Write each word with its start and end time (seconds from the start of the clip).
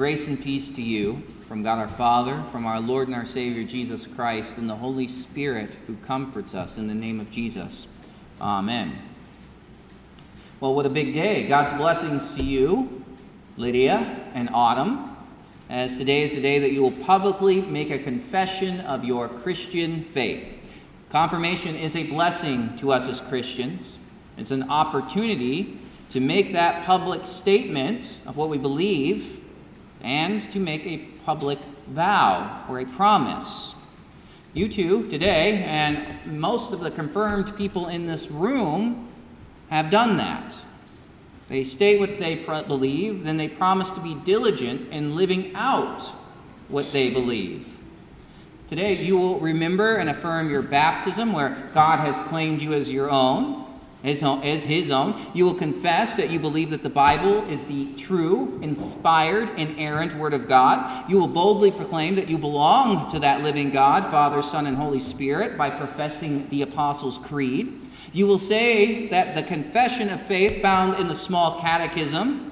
Grace 0.00 0.28
and 0.28 0.42
peace 0.42 0.70
to 0.70 0.80
you 0.80 1.22
from 1.46 1.62
God 1.62 1.78
our 1.78 1.86
Father, 1.86 2.42
from 2.50 2.64
our 2.64 2.80
Lord 2.80 3.08
and 3.08 3.14
our 3.14 3.26
Savior 3.26 3.64
Jesus 3.64 4.06
Christ, 4.06 4.56
and 4.56 4.66
the 4.66 4.74
Holy 4.74 5.06
Spirit 5.06 5.76
who 5.86 5.94
comforts 5.96 6.54
us 6.54 6.78
in 6.78 6.86
the 6.86 6.94
name 6.94 7.20
of 7.20 7.30
Jesus. 7.30 7.86
Amen. 8.40 8.98
Well, 10.58 10.74
what 10.74 10.86
a 10.86 10.88
big 10.88 11.12
day. 11.12 11.46
God's 11.46 11.72
blessings 11.72 12.34
to 12.34 12.42
you, 12.42 13.04
Lydia 13.58 14.24
and 14.32 14.48
Autumn, 14.54 15.14
as 15.68 15.98
today 15.98 16.22
is 16.22 16.34
the 16.34 16.40
day 16.40 16.58
that 16.60 16.72
you 16.72 16.80
will 16.80 17.04
publicly 17.04 17.60
make 17.60 17.90
a 17.90 17.98
confession 17.98 18.80
of 18.80 19.04
your 19.04 19.28
Christian 19.28 20.04
faith. 20.04 20.80
Confirmation 21.10 21.76
is 21.76 21.94
a 21.94 22.04
blessing 22.04 22.74
to 22.76 22.90
us 22.90 23.06
as 23.06 23.20
Christians. 23.20 23.98
It's 24.38 24.50
an 24.50 24.70
opportunity 24.70 25.78
to 26.08 26.20
make 26.20 26.54
that 26.54 26.86
public 26.86 27.26
statement 27.26 28.16
of 28.24 28.38
what 28.38 28.48
we 28.48 28.56
believe 28.56 29.39
and 30.02 30.40
to 30.50 30.58
make 30.58 30.86
a 30.86 30.98
public 31.24 31.58
vow 31.88 32.64
or 32.68 32.80
a 32.80 32.84
promise. 32.84 33.74
You 34.52 34.68
two 34.68 35.08
today, 35.08 35.62
and 35.64 36.38
most 36.38 36.72
of 36.72 36.80
the 36.80 36.90
confirmed 36.90 37.56
people 37.56 37.86
in 37.86 38.06
this 38.06 38.30
room, 38.30 39.08
have 39.68 39.90
done 39.90 40.16
that. 40.16 40.56
They 41.48 41.64
state 41.64 42.00
what 42.00 42.18
they 42.18 42.36
believe, 42.36 43.24
then 43.24 43.36
they 43.36 43.48
promise 43.48 43.90
to 43.92 44.00
be 44.00 44.14
diligent 44.14 44.92
in 44.92 45.14
living 45.14 45.54
out 45.54 46.02
what 46.68 46.92
they 46.92 47.10
believe. 47.10 47.78
Today, 48.66 49.04
you 49.04 49.16
will 49.16 49.40
remember 49.40 49.96
and 49.96 50.08
affirm 50.08 50.50
your 50.50 50.62
baptism, 50.62 51.32
where 51.32 51.70
God 51.74 51.98
has 51.98 52.18
claimed 52.28 52.62
you 52.62 52.72
as 52.72 52.90
your 52.90 53.10
own 53.10 53.66
as, 54.02 54.64
his 54.64 54.90
own. 54.90 55.20
You 55.34 55.44
will 55.44 55.54
confess 55.54 56.16
that 56.16 56.30
you 56.30 56.38
believe 56.38 56.70
that 56.70 56.82
the 56.82 56.88
Bible 56.88 57.48
is 57.48 57.66
the 57.66 57.92
true, 57.94 58.58
inspired, 58.62 59.50
inerrant 59.58 60.16
Word 60.16 60.34
of 60.34 60.48
God. 60.48 61.08
You 61.08 61.18
will 61.18 61.28
boldly 61.28 61.70
proclaim 61.70 62.14
that 62.16 62.28
you 62.28 62.38
belong 62.38 63.10
to 63.10 63.18
that 63.20 63.42
living 63.42 63.70
God, 63.70 64.04
Father, 64.04 64.42
Son, 64.42 64.66
and 64.66 64.76
Holy 64.76 65.00
Spirit, 65.00 65.58
by 65.58 65.70
professing 65.70 66.48
the 66.48 66.62
Apostles' 66.62 67.18
Creed. 67.18 67.80
You 68.12 68.26
will 68.26 68.38
say 68.38 69.08
that 69.08 69.34
the 69.34 69.42
confession 69.42 70.10
of 70.10 70.20
faith 70.20 70.62
found 70.62 70.98
in 70.98 71.06
the 71.06 71.14
small 71.14 71.60
catechism, 71.60 72.46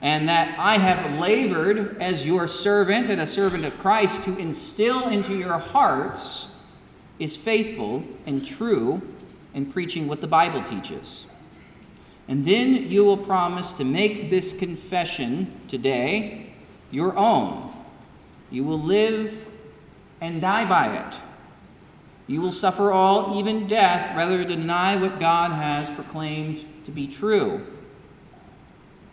and 0.00 0.28
that 0.28 0.58
I 0.58 0.78
have 0.78 1.18
labored 1.18 1.96
as 2.02 2.26
your 2.26 2.48
servant 2.48 3.08
and 3.08 3.20
a 3.20 3.26
servant 3.26 3.64
of 3.64 3.78
Christ 3.78 4.24
to 4.24 4.36
instill 4.36 5.08
into 5.08 5.36
your 5.36 5.58
hearts 5.58 6.48
is 7.18 7.36
faithful 7.36 8.02
and 8.26 8.44
true 8.44 9.00
and 9.54 9.72
preaching 9.72 10.08
what 10.08 10.20
the 10.20 10.26
Bible 10.26 10.62
teaches. 10.62 11.26
And 12.28 12.44
then 12.44 12.90
you 12.90 13.04
will 13.04 13.16
promise 13.16 13.72
to 13.74 13.84
make 13.84 14.30
this 14.30 14.52
confession 14.52 15.60
today 15.68 16.54
your 16.90 17.16
own. 17.16 17.74
You 18.50 18.64
will 18.64 18.80
live 18.80 19.46
and 20.20 20.40
die 20.40 20.64
by 20.64 20.96
it. 20.96 21.16
You 22.26 22.40
will 22.40 22.52
suffer 22.52 22.92
all, 22.92 23.38
even 23.38 23.66
death, 23.66 24.16
rather 24.16 24.44
than 24.44 24.60
deny 24.60 24.96
what 24.96 25.18
God 25.18 25.50
has 25.50 25.90
proclaimed 25.90 26.64
to 26.84 26.92
be 26.92 27.06
true. 27.06 27.66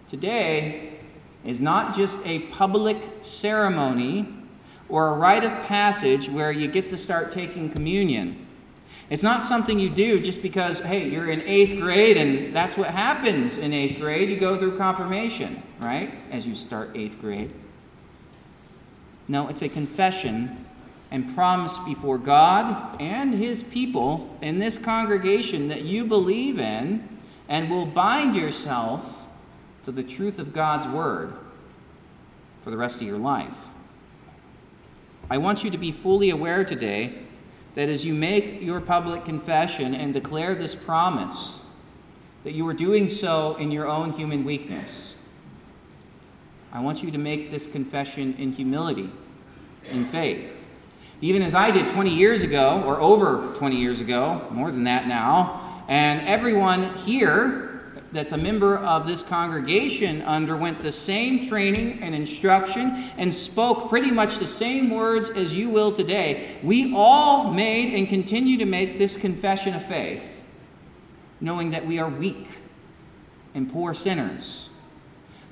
Today 0.08 1.00
is 1.44 1.60
not 1.60 1.96
just 1.96 2.20
a 2.26 2.40
public 2.40 2.98
ceremony 3.22 4.34
or 4.88 5.10
a 5.10 5.14
rite 5.14 5.44
of 5.44 5.52
passage 5.66 6.30
where 6.30 6.52
you 6.52 6.68
get 6.68 6.90
to 6.90 6.98
start 6.98 7.32
taking 7.32 7.70
communion. 7.70 8.46
It's 9.10 9.24
not 9.24 9.44
something 9.44 9.80
you 9.80 9.90
do 9.90 10.20
just 10.20 10.42
because, 10.42 10.80
hey, 10.80 11.10
you're 11.10 11.30
in 11.30 11.42
eighth 11.42 11.80
grade 11.80 12.16
and 12.16 12.56
that's 12.56 12.78
what 12.78 12.90
happens 12.90 13.58
in 13.58 13.74
eighth 13.74 14.00
grade. 14.00 14.30
You 14.30 14.38
go 14.38 14.56
through 14.56 14.78
confirmation, 14.78 15.64
right? 15.80 16.14
As 16.30 16.46
you 16.46 16.54
start 16.54 16.92
eighth 16.96 17.20
grade. 17.20 17.52
No, 19.28 19.48
it's 19.48 19.64
a 19.64 19.70
confession 19.70 20.66
and 21.12 21.34
promise 21.34 21.80
before 21.80 22.20
God 22.20 23.02
and 23.02 23.34
His 23.34 23.64
people 23.64 24.38
in 24.42 24.60
this 24.60 24.78
congregation 24.78 25.70
that 25.70 25.82
you 25.82 26.06
believe 26.06 26.60
in 26.60 27.08
and 27.48 27.70
will 27.70 27.88
bind 27.88 28.36
yourself 28.36 29.28
to 29.84 29.92
the 29.92 30.04
truth 30.04 30.38
of 30.38 30.54
God's 30.54 30.86
Word 30.88 31.34
for 32.64 32.70
the 32.70 32.78
rest 32.78 32.98
of 32.98 33.04
your 33.04 33.18
life. 33.18 33.70
I 35.32 35.40
want 35.40 35.64
you 35.64 35.72
to 35.72 35.78
be 35.80 35.92
fully 35.92 36.30
aware 36.30 36.64
today 36.64 37.24
that 37.80 37.88
as 37.88 38.04
you 38.04 38.14
make 38.14 38.62
your 38.62 38.82
public 38.82 39.24
confession 39.24 39.96
and 39.96 40.14
declare 40.14 40.54
this 40.54 40.76
promise, 40.76 41.62
that 42.44 42.52
you 42.52 42.68
are 42.68 42.74
doing 42.74 43.08
so 43.08 43.56
in 43.56 43.72
your 43.72 43.88
own 43.88 44.12
human 44.12 44.44
weakness. 44.44 45.16
I 46.74 46.82
want 46.82 47.02
you 47.02 47.10
to 47.10 47.18
make 47.18 47.52
this 47.52 47.68
confession 47.68 48.36
in 48.38 48.52
humility, 48.52 49.10
in 49.92 50.04
faith. 50.04 50.68
Even 51.22 51.42
as 51.42 51.56
I 51.56 51.72
did 51.72 51.88
20 51.88 52.14
years 52.14 52.44
ago, 52.44 52.84
or 52.86 53.00
over 53.00 53.56
20 53.56 53.78
years 53.78 54.02
ago, 54.02 54.46
more 54.52 54.72
than 54.72 54.84
that 54.84 55.08
now, 55.08 55.86
and 55.88 56.28
everyone 56.28 56.98
here 56.98 57.69
that's 58.12 58.32
a 58.32 58.38
member 58.38 58.78
of 58.78 59.06
this 59.06 59.22
congregation 59.22 60.22
underwent 60.24 60.80
the 60.80 60.92
same 60.92 61.48
training 61.48 62.02
and 62.02 62.16
instruction 62.16 63.12
and 63.18 63.34
spoke 63.34 63.90
pretty 63.90 64.10
much 64.10 64.38
the 64.38 64.48
same 64.48 64.90
words 64.90 65.30
as 65.30 65.54
you 65.54 65.70
will 65.70 65.92
today. 65.92 66.58
We 66.64 66.94
all 66.96 67.52
made 67.52 67.94
and 67.94 68.10
continue 68.10 68.58
to 68.58 68.66
make 68.66 68.98
this 68.98 69.16
confession 69.16 69.76
of 69.76 69.86
faith, 69.86 70.42
knowing 71.40 71.70
that 71.72 71.86
we 71.86 72.00
are 72.00 72.10
weak 72.10 72.48
and 73.54 73.72
poor 73.72 73.94
sinners 73.94 74.70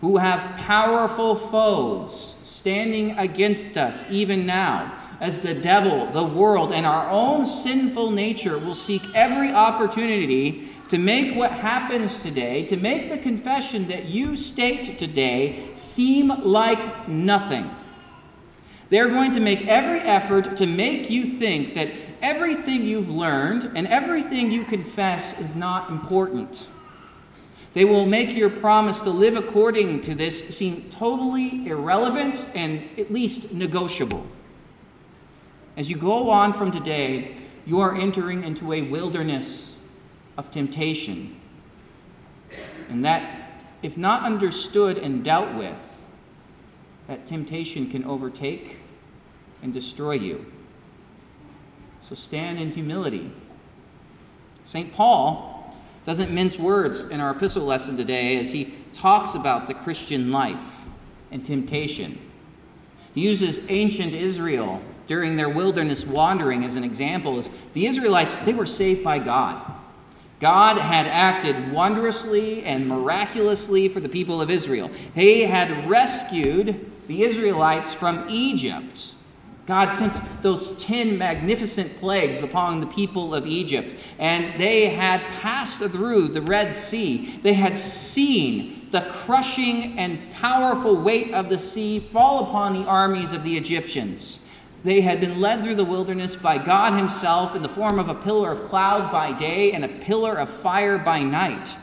who 0.01 0.17
have 0.17 0.57
powerful 0.57 1.35
foes 1.35 2.35
standing 2.44 3.17
against 3.17 3.78
us 3.78 4.07
even 4.09 4.46
now 4.46 4.94
as 5.19 5.40
the 5.40 5.53
devil, 5.53 6.12
the 6.12 6.23
world, 6.23 6.72
and 6.72 6.85
our 6.85 7.09
own 7.09 7.46
sinful 7.46 8.12
nature 8.12 8.57
will 8.59 8.75
seek 8.75 9.01
every 9.16 9.51
opportunity 9.51 10.69
to 10.90 10.98
make 10.98 11.36
what 11.36 11.52
happens 11.52 12.20
today, 12.20 12.66
to 12.66 12.78
make 12.78 13.09
the 13.09 13.18
confession 13.18 13.88
that 13.90 14.06
you 14.06 14.36
state 14.36 14.98
today 14.98 15.70
seem 15.74 16.30
like 16.30 17.08
nothing. 17.08 17.70
They're 18.90 19.09
going 19.09 19.31
to 19.31 19.40
make 19.40 19.68
every 19.68 20.00
effort 20.00 20.58
to 20.58 20.66
make 20.66 21.09
you 21.09 21.26
think 21.26 21.74
that 21.74 21.92
everything 22.22 22.86
you've 22.86 23.09
learned 23.09 23.72
and 23.76 23.86
everything 23.88 24.52
you 24.52 24.64
confess 24.64 25.38
is 25.40 25.56
not 25.56 25.90
important. 25.90 26.70
They 27.74 27.86
will 27.86 28.06
make 28.06 28.36
your 28.36 28.50
promise 28.50 29.02
to 29.02 29.09
live 29.09 29.36
according 29.36 30.02
to 30.02 30.16
this 30.16 30.40
seem 30.50 30.90
totally 30.90 31.68
irrelevant 31.68 32.47
and 32.56 32.81
at 32.97 33.12
least 33.12 33.52
negotiable. 33.53 34.26
As 35.76 35.90
you 35.90 35.97
go 35.97 36.30
on 36.30 36.53
from 36.53 36.72
today, 36.72 37.36
you 37.66 37.80
are 37.81 37.94
entering 37.94 38.44
into 38.44 38.74
a 38.74 38.81
wilderness 38.81 39.77
of 40.38 40.52
temptation. 40.52 41.40
And 42.90 43.03
that, 43.03 43.62
if 43.81 43.98
not 43.98 44.24
understood 44.24 44.98
and 44.98 45.24
dealt 45.24 45.53
with, 45.56 46.06
that 47.08 47.25
temptation 47.25 47.90
can 47.90 48.03
overtake 48.03 48.78
and 49.62 49.74
destroy 49.74 50.14
you. 50.14 50.46
So 52.02 52.16
stand 52.16 52.59
in 52.59 52.72
humility. 52.72 53.31
St. 54.66 54.94
Paul 54.94 55.76
doesn't 56.06 56.31
mince 56.31 56.58
words 56.58 57.03
in 57.06 57.20
our 57.20 57.31
epistle 57.31 57.66
lesson 57.66 57.97
today 57.97 58.38
as 58.38 58.52
he 58.52 58.76
talks 58.94 59.36
about 59.36 59.68
the 59.68 59.74
Christian 59.74 60.31
life 60.31 60.86
and 61.31 61.46
temptation. 61.46 62.20
He 63.14 63.22
uses 63.22 63.59
ancient 63.68 64.14
Israel 64.14 64.81
during 65.08 65.36
their 65.36 65.50
wilderness 65.50 66.06
wandering 66.06 66.64
as 66.64 66.76
an 66.76 66.84
example. 66.84 67.44
The 67.74 67.88
Israelites, 67.88 68.36
they 68.46 68.53
were 68.53 68.66
saved 68.66 69.03
by 69.03 69.20
God. 69.20 69.62
God 70.40 70.78
had 70.78 71.08
acted 71.08 71.72
wondrously 71.72 72.64
and 72.64 72.88
miraculously 72.88 73.88
for 73.90 74.00
the 74.00 74.09
people 74.09 74.42
of 74.42 74.52
Israel. 74.52 74.92
He 75.16 75.44
had 75.44 75.90
rescued 75.90 76.92
the 77.08 77.24
Israelites 77.24 77.94
from 77.94 78.26
Egypt. 78.29 79.14
God 79.66 79.91
sent 79.91 80.17
those 80.41 80.72
10 80.78 81.17
magnificent 81.17 82.00
plagues 82.00 82.41
upon 82.41 82.79
the 82.79 82.85
people 82.85 83.35
of 83.35 83.46
Egypt, 83.46 83.96
and 84.17 84.58
they 84.59 84.90
had 84.90 85.22
passed 85.41 85.79
through 85.79 86.29
the 86.29 86.41
Red 86.41 86.73
Sea. 86.73 87.38
They 87.44 87.53
had 87.53 87.76
seen 87.76 88.88
the 88.91 89.02
crushing 89.02 90.00
and 90.00 90.32
powerful 90.32 90.96
weight 90.96 91.34
of 91.34 91.50
the 91.50 91.59
sea 91.59 92.00
fall 92.00 92.46
upon 92.46 92.73
the 92.73 92.85
armies 92.88 93.34
of 93.34 93.44
the 93.44 93.58
Egyptians. 93.58 94.40
They 94.84 95.02
had 95.02 95.20
been 95.20 95.41
led 95.41 95.64
through 95.64 95.76
the 95.76 95.85
wilderness 95.85 96.35
by 96.35 96.58
God 96.58 96.94
Himself 96.94 97.56
in 97.56 97.62
the 97.62 97.70
form 97.70 98.00
of 98.00 98.09
a 98.09 98.16
pillar 98.16 98.52
of 98.52 98.64
cloud 98.64 99.12
by 99.12 99.32
day 99.32 99.72
and 99.72 99.84
a 99.84 99.90
pillar 99.90 100.35
of 100.35 100.50
fire 100.50 100.97
by 100.97 101.20
night. 101.20 101.78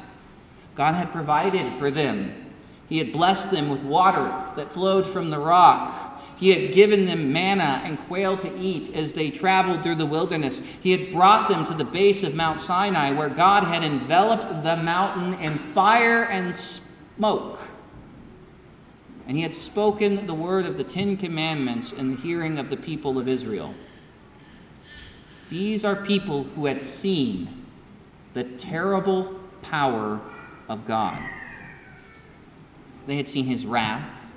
God 0.74 0.94
had 0.94 1.12
provided 1.12 1.72
for 1.74 1.90
them. 1.90 2.52
He 2.88 2.98
had 2.98 3.12
blessed 3.12 3.50
them 3.50 3.68
with 3.68 3.82
water 3.82 4.32
that 4.56 4.72
flowed 4.72 5.06
from 5.06 5.30
the 5.30 5.38
rock. 5.38 6.22
He 6.36 6.50
had 6.50 6.72
given 6.72 7.06
them 7.06 7.32
manna 7.32 7.80
and 7.84 7.98
quail 7.98 8.36
to 8.38 8.58
eat 8.58 8.92
as 8.94 9.12
they 9.12 9.30
traveled 9.30 9.82
through 9.82 9.94
the 9.96 10.06
wilderness. 10.06 10.60
He 10.80 10.90
had 10.90 11.12
brought 11.12 11.48
them 11.48 11.64
to 11.66 11.74
the 11.74 11.84
base 11.84 12.22
of 12.22 12.34
Mount 12.34 12.60
Sinai, 12.60 13.12
where 13.12 13.28
God 13.28 13.64
had 13.64 13.84
enveloped 13.84 14.64
the 14.64 14.76
mountain 14.76 15.34
in 15.40 15.58
fire 15.58 16.24
and 16.24 16.54
smoke. 16.54 17.60
And 19.26 19.36
he 19.36 19.42
had 19.42 19.54
spoken 19.54 20.26
the 20.26 20.34
word 20.34 20.66
of 20.66 20.76
the 20.76 20.84
Ten 20.84 21.16
Commandments 21.16 21.92
in 21.92 22.10
the 22.10 22.20
hearing 22.20 22.58
of 22.58 22.68
the 22.68 22.76
people 22.76 23.18
of 23.18 23.26
Israel. 23.26 23.74
These 25.48 25.84
are 25.84 25.96
people 25.96 26.44
who 26.44 26.66
had 26.66 26.82
seen 26.82 27.66
the 28.32 28.44
terrible 28.44 29.40
power 29.62 30.20
of 30.68 30.86
God. 30.86 31.22
They 33.06 33.16
had 33.16 33.28
seen 33.28 33.46
his 33.46 33.64
wrath, 33.64 34.32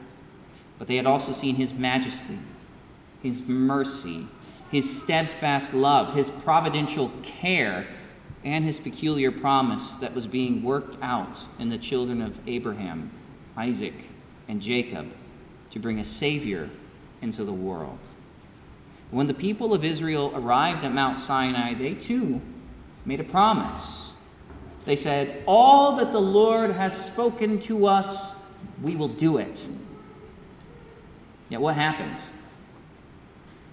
but 0.78 0.88
they 0.88 0.98
had 0.98 1.06
also 1.06 1.32
seen 1.32 1.56
his 1.56 1.74
majesty, 1.74 2.40
his 3.22 3.42
mercy, 3.42 4.28
his 4.70 5.02
steadfast 5.02 5.74
love, 5.74 6.14
his 6.14 6.30
providential 6.30 7.12
care, 7.24 7.88
and 8.44 8.64
his 8.64 8.80
peculiar 8.80 9.32
promise 9.32 9.96
that 9.96 10.14
was 10.14 10.28
being 10.28 10.64
worked 10.64 10.98
out 11.02 11.40
in 11.60 11.70
the 11.70 11.78
children 11.78 12.22
of 12.22 12.40
Abraham, 12.48 13.12
Isaac, 13.56 13.94
and 14.48 14.62
Jacob 14.62 15.12
to 15.72 15.80
bring 15.80 16.00
a 16.00 16.04
Savior 16.04 16.70
into 17.22 17.44
the 17.44 17.54
world. 17.54 18.00
When 19.12 19.28
the 19.28 19.34
people 19.34 19.74
of 19.74 19.84
Israel 19.84 20.32
arrived 20.36 20.84
at 20.84 20.94
Mount 20.94 21.20
Sinai, 21.20 21.74
they 21.74 21.94
too 21.94 22.42
made 23.06 23.20
a 23.20 23.24
promise. 23.24 24.12
They 24.86 24.96
said, 24.96 25.44
All 25.46 25.96
that 25.98 26.12
the 26.12 26.20
Lord 26.20 26.72
has 26.72 27.06
spoken 27.06 27.60
to 27.62 27.88
us, 27.88 28.34
we 28.82 28.96
will 28.96 29.08
do 29.08 29.38
it. 29.38 29.66
Yet 31.50 31.62
what 31.62 31.76
happened? 31.76 32.22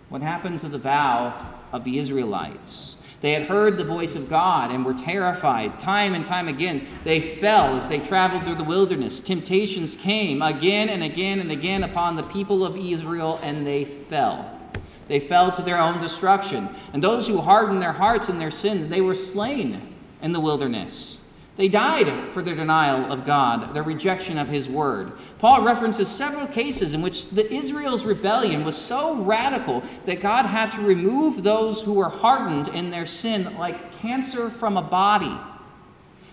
What 0.09 0.23
happened 0.23 0.61
to 0.61 0.69
the 0.69 0.79
vow 0.79 1.55
of 1.73 1.85
the 1.85 1.99
Israelites? 1.99 2.97
They 3.25 3.33
had 3.33 3.45
heard 3.45 3.79
the 3.79 3.85
voice 3.85 4.17
of 4.17 4.29
God 4.29 4.71
and 4.71 4.85
were 4.85 4.93
terrified. 4.93 5.81
Time 5.81 6.15
and 6.15 6.27
time 6.27 6.47
again, 6.47 6.87
they 7.05 7.23
fell 7.23 7.75
as 7.75 7.89
they 7.89 7.99
traveled 7.99 8.45
through 8.45 8.57
the 8.57 8.65
wilderness. 8.65 9.19
Temptations 9.19 9.97
came 9.97 10.43
again 10.43 10.91
and 10.91 11.03
again 11.03 11.41
and 11.41 11.51
again 11.51 11.85
upon 11.85 12.17
the 12.17 12.23
people 12.25 12.67
of 12.67 12.77
Israel, 12.77 13.41
and 13.43 13.67
they 13.67 13.87
fell. 13.87 14.61
They 15.07 15.21
fell 15.21 15.51
to 15.53 15.63
their 15.63 15.79
own 15.79 16.01
destruction. 16.01 16.69
And 16.93 17.03
those 17.03 17.27
who 17.27 17.41
hardened 17.41 17.81
their 17.81 17.93
hearts 17.93 18.29
in 18.29 18.39
their 18.39 18.51
sin, 18.51 18.91
they 18.91 19.01
were 19.01 19.15
slain 19.15 19.81
in 20.21 20.33
the 20.33 20.41
wilderness. 20.41 21.19
They 21.57 21.69
died 21.69 22.33
for 22.33 22.43
their 22.43 22.57
denial 22.57 23.13
of 23.13 23.25
God, 23.25 23.75
their 23.75 23.85
rejection 23.85 24.39
of 24.39 24.49
His 24.49 24.69
word. 24.69 25.13
Paul 25.39 25.63
references 25.63 26.09
several 26.09 26.49
cases 26.49 26.95
in 26.95 27.03
which 27.03 27.31
the 27.31 27.51
Israel's 27.53 28.05
rebellion 28.05 28.65
was 28.65 28.77
so 28.77 29.15
radical 29.17 29.85
that 30.05 30.21
God 30.21 30.47
had 30.47 30.73
to 30.73 30.81
remove 30.81 31.43
those 31.45 31.83
who 31.83 31.93
were 31.93 32.09
hardened 32.09 32.69
in 32.69 32.91
their 32.91 33.07
sin 33.07 33.57
like 33.57 33.93
cancer 34.01 34.51
from 34.51 34.77
a 34.77 34.83
body. 34.83 35.39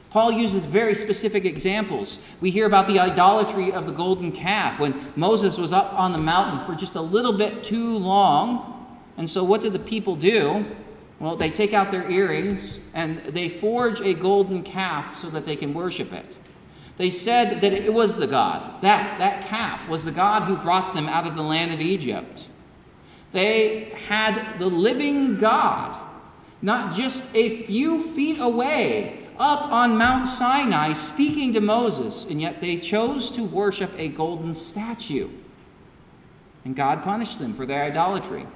Paul 0.10 0.32
uses 0.32 0.66
very 0.66 0.96
specific 0.96 1.46
examples. 1.46 2.18
We 2.42 2.50
hear 2.50 2.66
about 2.66 2.88
the 2.88 3.00
idolatry 3.00 3.72
of 3.72 3.86
the 3.86 3.94
golden 3.94 4.32
calf 4.32 4.80
when 4.80 5.14
Moses 5.16 5.58
was 5.58 5.72
up 5.72 5.94
on 5.94 6.12
the 6.12 6.18
mountain 6.18 6.66
for 6.66 6.78
just 6.78 6.96
a 6.96 7.02
little 7.02 7.32
bit 7.32 7.64
too 7.64 7.98
long. 7.98 8.98
And 9.18 9.30
so, 9.30 9.44
what 9.44 9.62
did 9.62 9.72
the 9.72 9.80
people 9.80 10.16
do? 10.16 10.66
Well, 11.22 11.36
they 11.36 11.52
take 11.52 11.72
out 11.72 11.92
their 11.92 12.10
earrings 12.10 12.80
and 12.96 13.20
they 13.20 13.48
forge 13.48 14.02
a 14.02 14.16
golden 14.16 14.64
calf 14.64 15.16
so 15.16 15.30
that 15.30 15.46
they 15.46 15.56
can 15.56 15.72
worship 15.72 16.12
it. 16.12 16.36
They 16.98 17.12
said 17.12 17.62
that 17.62 17.74
it 17.74 17.94
was 17.94 18.16
the 18.16 18.26
God, 18.26 18.82
that, 18.82 19.20
that 19.20 19.46
calf 19.46 19.88
was 19.88 20.04
the 20.04 20.12
God 20.12 20.44
who 20.44 20.58
brought 20.58 20.96
them 20.96 21.08
out 21.08 21.28
of 21.28 21.36
the 21.36 21.44
land 21.44 21.72
of 21.72 21.80
Egypt. 21.80 22.48
They 23.34 23.94
had 24.08 24.58
the 24.58 24.66
living 24.66 25.38
God, 25.38 25.96
not 26.60 26.96
just 26.96 27.24
a 27.36 27.64
few 27.66 28.02
feet 28.02 28.40
away, 28.40 29.28
up 29.38 29.72
on 29.72 30.00
Mount 30.00 30.28
Sinai, 30.28 30.94
speaking 30.94 31.54
to 31.54 31.62
Moses, 31.62 32.26
and 32.26 32.42
yet 32.42 32.62
they 32.62 32.78
chose 32.78 33.30
to 33.32 33.44
worship 33.44 33.92
a 33.96 34.10
golden 34.10 34.56
statue. 34.56 35.30
And 36.66 36.76
God 36.76 37.04
punished 37.04 37.38
them 37.38 37.54
for 37.54 37.68
their 37.68 37.84
idolatry. 37.84 38.48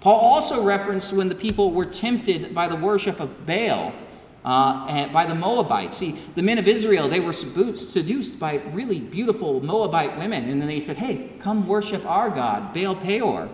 Paul 0.00 0.20
also 0.20 0.62
referenced 0.62 1.12
when 1.12 1.28
the 1.28 1.34
people 1.34 1.72
were 1.72 1.86
tempted 1.86 2.54
by 2.54 2.68
the 2.68 2.76
worship 2.76 3.20
of 3.20 3.44
Baal 3.46 3.92
uh, 4.44 5.08
by 5.08 5.26
the 5.26 5.34
Moabites. 5.34 5.96
See, 5.96 6.12
the 6.34 6.42
men 6.42 6.58
of 6.58 6.66
Israel, 6.66 7.08
they 7.08 7.20
were 7.20 7.32
seduced 7.32 8.38
by 8.38 8.54
really 8.72 9.00
beautiful 9.00 9.62
Moabite 9.62 10.16
women, 10.16 10.48
and 10.48 10.60
then 10.60 10.68
they 10.68 10.80
said, 10.80 10.96
Hey, 10.96 11.32
come 11.40 11.66
worship 11.66 12.04
our 12.06 12.30
God, 12.30 12.72
Baal 12.72 12.96
Peor. 12.96 13.48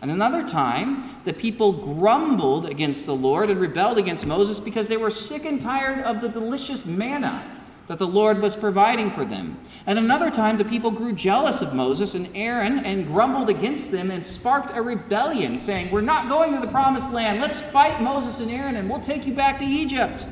And 0.00 0.10
another 0.10 0.46
time, 0.46 1.04
the 1.24 1.32
people 1.32 1.72
grumbled 1.72 2.66
against 2.66 3.06
the 3.06 3.14
Lord 3.14 3.50
and 3.50 3.60
rebelled 3.60 3.98
against 3.98 4.26
Moses 4.26 4.58
because 4.58 4.88
they 4.88 4.96
were 4.96 5.10
sick 5.10 5.44
and 5.44 5.60
tired 5.60 6.00
of 6.00 6.20
the 6.20 6.28
delicious 6.28 6.84
manna 6.84 7.61
that 7.86 7.98
the 7.98 8.06
Lord 8.06 8.40
was 8.40 8.56
providing 8.56 9.10
for 9.10 9.24
them. 9.24 9.58
And 9.86 9.98
another 9.98 10.30
time, 10.30 10.58
the 10.58 10.64
people 10.64 10.90
grew 10.90 11.12
jealous 11.12 11.62
of 11.62 11.74
Moses 11.74 12.14
and 12.14 12.28
Aaron 12.34 12.78
and 12.80 13.06
grumbled 13.06 13.48
against 13.48 13.90
them 13.90 14.10
and 14.10 14.24
sparked 14.24 14.70
a 14.74 14.82
rebellion, 14.82 15.58
saying, 15.58 15.90
We're 15.90 16.00
not 16.00 16.28
going 16.28 16.52
to 16.52 16.60
the 16.60 16.70
promised 16.70 17.12
land. 17.12 17.40
Let's 17.40 17.60
fight 17.60 18.00
Moses 18.00 18.38
and 18.38 18.50
Aaron 18.50 18.76
and 18.76 18.88
we'll 18.88 19.00
take 19.00 19.26
you 19.26 19.34
back 19.34 19.58
to 19.58 19.64
Egypt. 19.64 20.26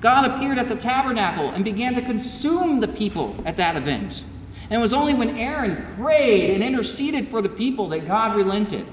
God 0.00 0.30
appeared 0.30 0.58
at 0.58 0.68
the 0.68 0.76
tabernacle 0.76 1.48
and 1.50 1.64
began 1.64 1.94
to 1.94 2.02
consume 2.02 2.80
the 2.80 2.88
people 2.88 3.36
at 3.44 3.56
that 3.56 3.76
event. 3.76 4.24
And 4.70 4.78
it 4.78 4.82
was 4.82 4.92
only 4.92 5.14
when 5.14 5.36
Aaron 5.36 5.94
prayed 5.96 6.50
and 6.50 6.62
interceded 6.62 7.26
for 7.26 7.42
the 7.42 7.48
people 7.48 7.88
that 7.88 8.06
God 8.06 8.36
relented. 8.36 8.86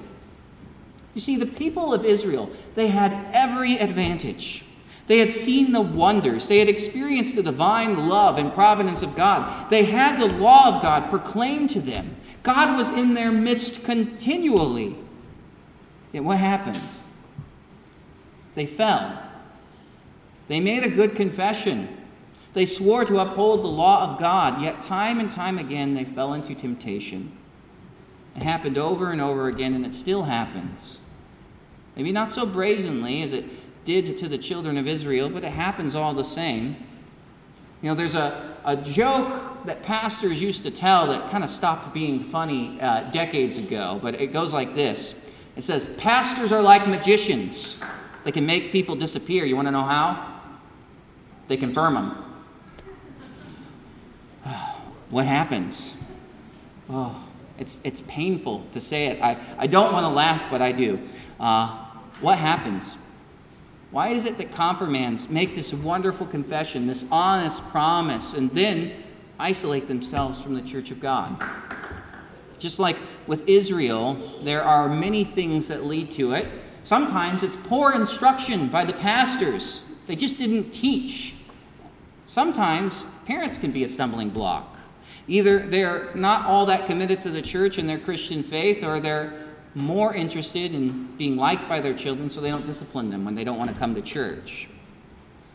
You 1.14 1.22
see, 1.22 1.38
the 1.38 1.46
people 1.46 1.94
of 1.94 2.06
Israel, 2.06 2.50
they 2.76 2.88
had 2.88 3.14
every 3.34 3.78
advantage. 3.78 4.65
They 5.08 5.20
had 5.20 5.32
seen 5.32 5.72
the 5.72 5.82
wonders. 5.82 6.48
They 6.48 6.60
had 6.60 6.70
experienced 6.70 7.36
the 7.36 7.44
divine 7.44 8.08
love 8.08 8.38
and 8.38 8.54
providence 8.54 9.04
of 9.04 9.16
God. 9.16 9.70
They 9.70 9.86
had 9.86 10.20
the 10.20 10.34
law 10.34 10.76
of 10.76 10.82
God 10.82 11.10
proclaimed 11.10 11.70
to 11.72 11.82
them. 11.82 12.16
God 12.42 12.76
was 12.76 12.90
in 12.90 13.14
their 13.14 13.32
midst 13.32 13.84
continually. 13.84 14.96
Yet 16.12 16.24
what 16.24 16.38
happened? 16.38 16.82
They 18.56 18.66
fell. 18.66 19.22
They 20.48 20.60
made 20.60 20.84
a 20.84 20.90
good 20.90 21.16
confession. 21.16 21.90
They 22.54 22.66
swore 22.66 23.04
to 23.06 23.20
uphold 23.20 23.64
the 23.64 23.68
law 23.68 24.10
of 24.10 24.18
God, 24.18 24.62
yet 24.62 24.82
time 24.82 25.20
and 25.20 25.30
time 25.30 25.60
again 25.60 25.94
they 25.94 26.06
fell 26.06 26.34
into 26.34 26.56
temptation. 26.56 27.38
It 28.36 28.44
happened 28.44 28.78
over 28.78 29.12
and 29.12 29.22
over 29.22 29.48
again, 29.48 29.74
and 29.74 29.86
it 29.86 29.94
still 29.94 30.24
happens. 30.24 31.02
Maybe 31.96 32.12
not 32.12 32.32
so 32.32 32.46
brazenly 32.46 33.22
as 33.22 33.34
it 33.34 33.46
did 33.86 34.18
to 34.18 34.28
the 34.28 34.38
children 34.38 34.78
of 34.78 34.88
Israel, 34.88 35.30
but 35.30 35.44
it 35.44 35.52
happens 35.52 35.96
all 35.96 36.14
the 36.14 36.24
same. 36.24 36.76
You 37.82 37.90
know, 37.90 37.96
there's 37.96 38.16
a, 38.16 38.56
a 38.66 38.76
joke 38.76 39.66
that 39.66 39.84
pastors 39.84 40.42
used 40.42 40.64
to 40.64 40.72
tell 40.72 41.08
that 41.08 41.30
kind 41.30 41.44
of 41.44 41.50
stopped 41.50 41.94
being 41.94 42.24
funny 42.24 42.82
uh, 42.82 43.10
decades 43.12 43.58
ago, 43.58 44.00
but 44.02 44.20
it 44.20 44.34
goes 44.34 44.54
like 44.54 44.74
this 44.74 45.14
It 45.56 45.62
says, 45.62 45.88
Pastors 45.98 46.52
are 46.52 46.62
like 46.62 46.88
magicians, 46.88 47.78
they 48.24 48.32
can 48.32 48.46
make 48.46 48.72
people 48.72 48.96
disappear. 48.96 49.46
You 49.46 49.56
want 49.56 49.68
to 49.68 49.72
know 49.72 49.84
how? 49.84 50.42
They 51.48 51.58
confirm 51.58 51.94
them. 51.94 52.26
what 55.12 55.26
happens? 55.26 55.94
Oh, 56.90 57.24
it's, 57.60 57.80
it's 57.84 58.02
painful 58.02 58.66
to 58.74 58.82
say 58.82 59.08
it. 59.08 59.22
I, 59.22 59.40
I 59.58 59.68
don't 59.68 59.94
want 59.94 60.06
to 60.06 60.10
laugh, 60.10 60.44
but 60.50 60.62
I 60.62 60.72
do. 60.72 61.00
Uh, 61.40 61.86
what 62.20 62.38
happens? 62.40 62.98
Why 63.92 64.10
is 64.10 64.26
it 64.26 64.38
that 64.38 64.52
confirmands 64.52 65.30
make 65.30 65.56
this 65.56 65.74
wonderful 65.74 66.28
confession, 66.28 66.88
this 66.88 67.06
honest 67.12 67.64
promise, 67.70 68.34
and 68.34 68.52
then 68.52 68.92
isolate 69.40 69.88
themselves 69.88 70.42
from 70.42 70.54
the 70.54 70.62
church 70.62 70.92
of 70.92 71.00
God? 71.00 71.42
Just 72.60 72.80
like 72.80 72.98
with 73.28 73.48
Israel, 73.48 74.40
there 74.44 74.64
are 74.64 74.90
many 74.90 75.24
things 75.24 75.68
that 75.68 75.86
lead 75.86 76.12
to 76.12 76.34
it. 76.34 76.48
Sometimes 76.84 77.44
it's 77.44 77.56
poor 77.56 77.94
instruction 77.94 78.68
by 78.68 78.86
the 78.86 78.94
pastors, 78.94 79.82
they 80.08 80.16
just 80.16 80.38
didn't 80.38 80.72
teach. 80.72 81.36
Sometimes 82.28 83.06
parents 83.26 83.58
can 83.58 83.72
be 83.72 83.84
a 83.84 83.88
stumbling 83.88 84.30
block. 84.30 84.78
Either 85.28 85.60
they're 85.60 86.14
not 86.14 86.46
all 86.46 86.66
that 86.68 86.86
committed 86.86 87.22
to 87.24 87.30
the 87.32 87.42
church 87.42 87.78
and 87.78 87.90
their 87.90 87.98
Christian 87.98 88.44
faith, 88.44 88.84
or 88.84 89.00
they're 89.00 89.45
more 89.76 90.14
interested 90.14 90.74
in 90.74 91.16
being 91.18 91.36
liked 91.36 91.68
by 91.68 91.82
their 91.82 91.94
children 91.94 92.30
so 92.30 92.42
they 92.42 92.50
don't 92.50 92.66
discipline 92.66 93.10
them 93.10 93.26
when 93.26 93.36
they 93.36 93.44
don't 93.44 93.58
want 93.58 93.70
to 93.70 93.76
come 93.78 93.94
to 93.94 94.02
church. 94.02 94.70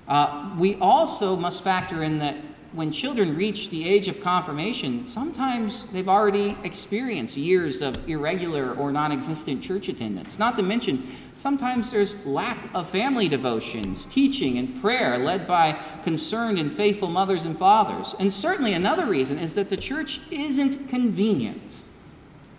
Uh, 0.07 0.55
we 0.59 0.77
also 0.77 1.37
must 1.37 1.63
factor 1.63 2.03
in 2.03 2.19
that 2.19 2.37
when 2.73 2.93
children 2.93 3.37
reach 3.37 3.71
the 3.71 3.89
age 3.89 4.07
of 4.07 4.21
confirmation, 4.21 5.05
sometimes 5.05 5.87
they've 5.87 6.09
already 6.09 6.57
experienced 6.63 7.37
years 7.37 7.83
of 7.83 8.09
irregular 8.09 8.75
or 8.75 8.93
non 8.93 9.11
existent 9.11 9.63
church 9.63 9.89
attendance. 9.89 10.39
Not 10.39 10.55
to 10.57 10.63
mention, 10.63 11.09
sometimes 11.35 11.91
there's 11.91 12.15
lack 12.25 12.59
of 12.73 12.89
family 12.89 13.29
devotions, 13.29 14.07
teaching, 14.07 14.57
and 14.57 14.81
prayer 14.81 15.19
led 15.19 15.49
by 15.49 15.81
concerned 16.05 16.59
and 16.59 16.73
faithful 16.73 17.09
mothers 17.09 17.45
and 17.45 17.59
fathers. 17.59 18.15
And 18.21 18.33
certainly 18.33 18.73
another 18.73 19.07
reason 19.07 19.39
is 19.39 19.55
that 19.55 19.69
the 19.69 19.77
church 19.77 20.21
isn't 20.31 20.89
convenient. 20.89 21.83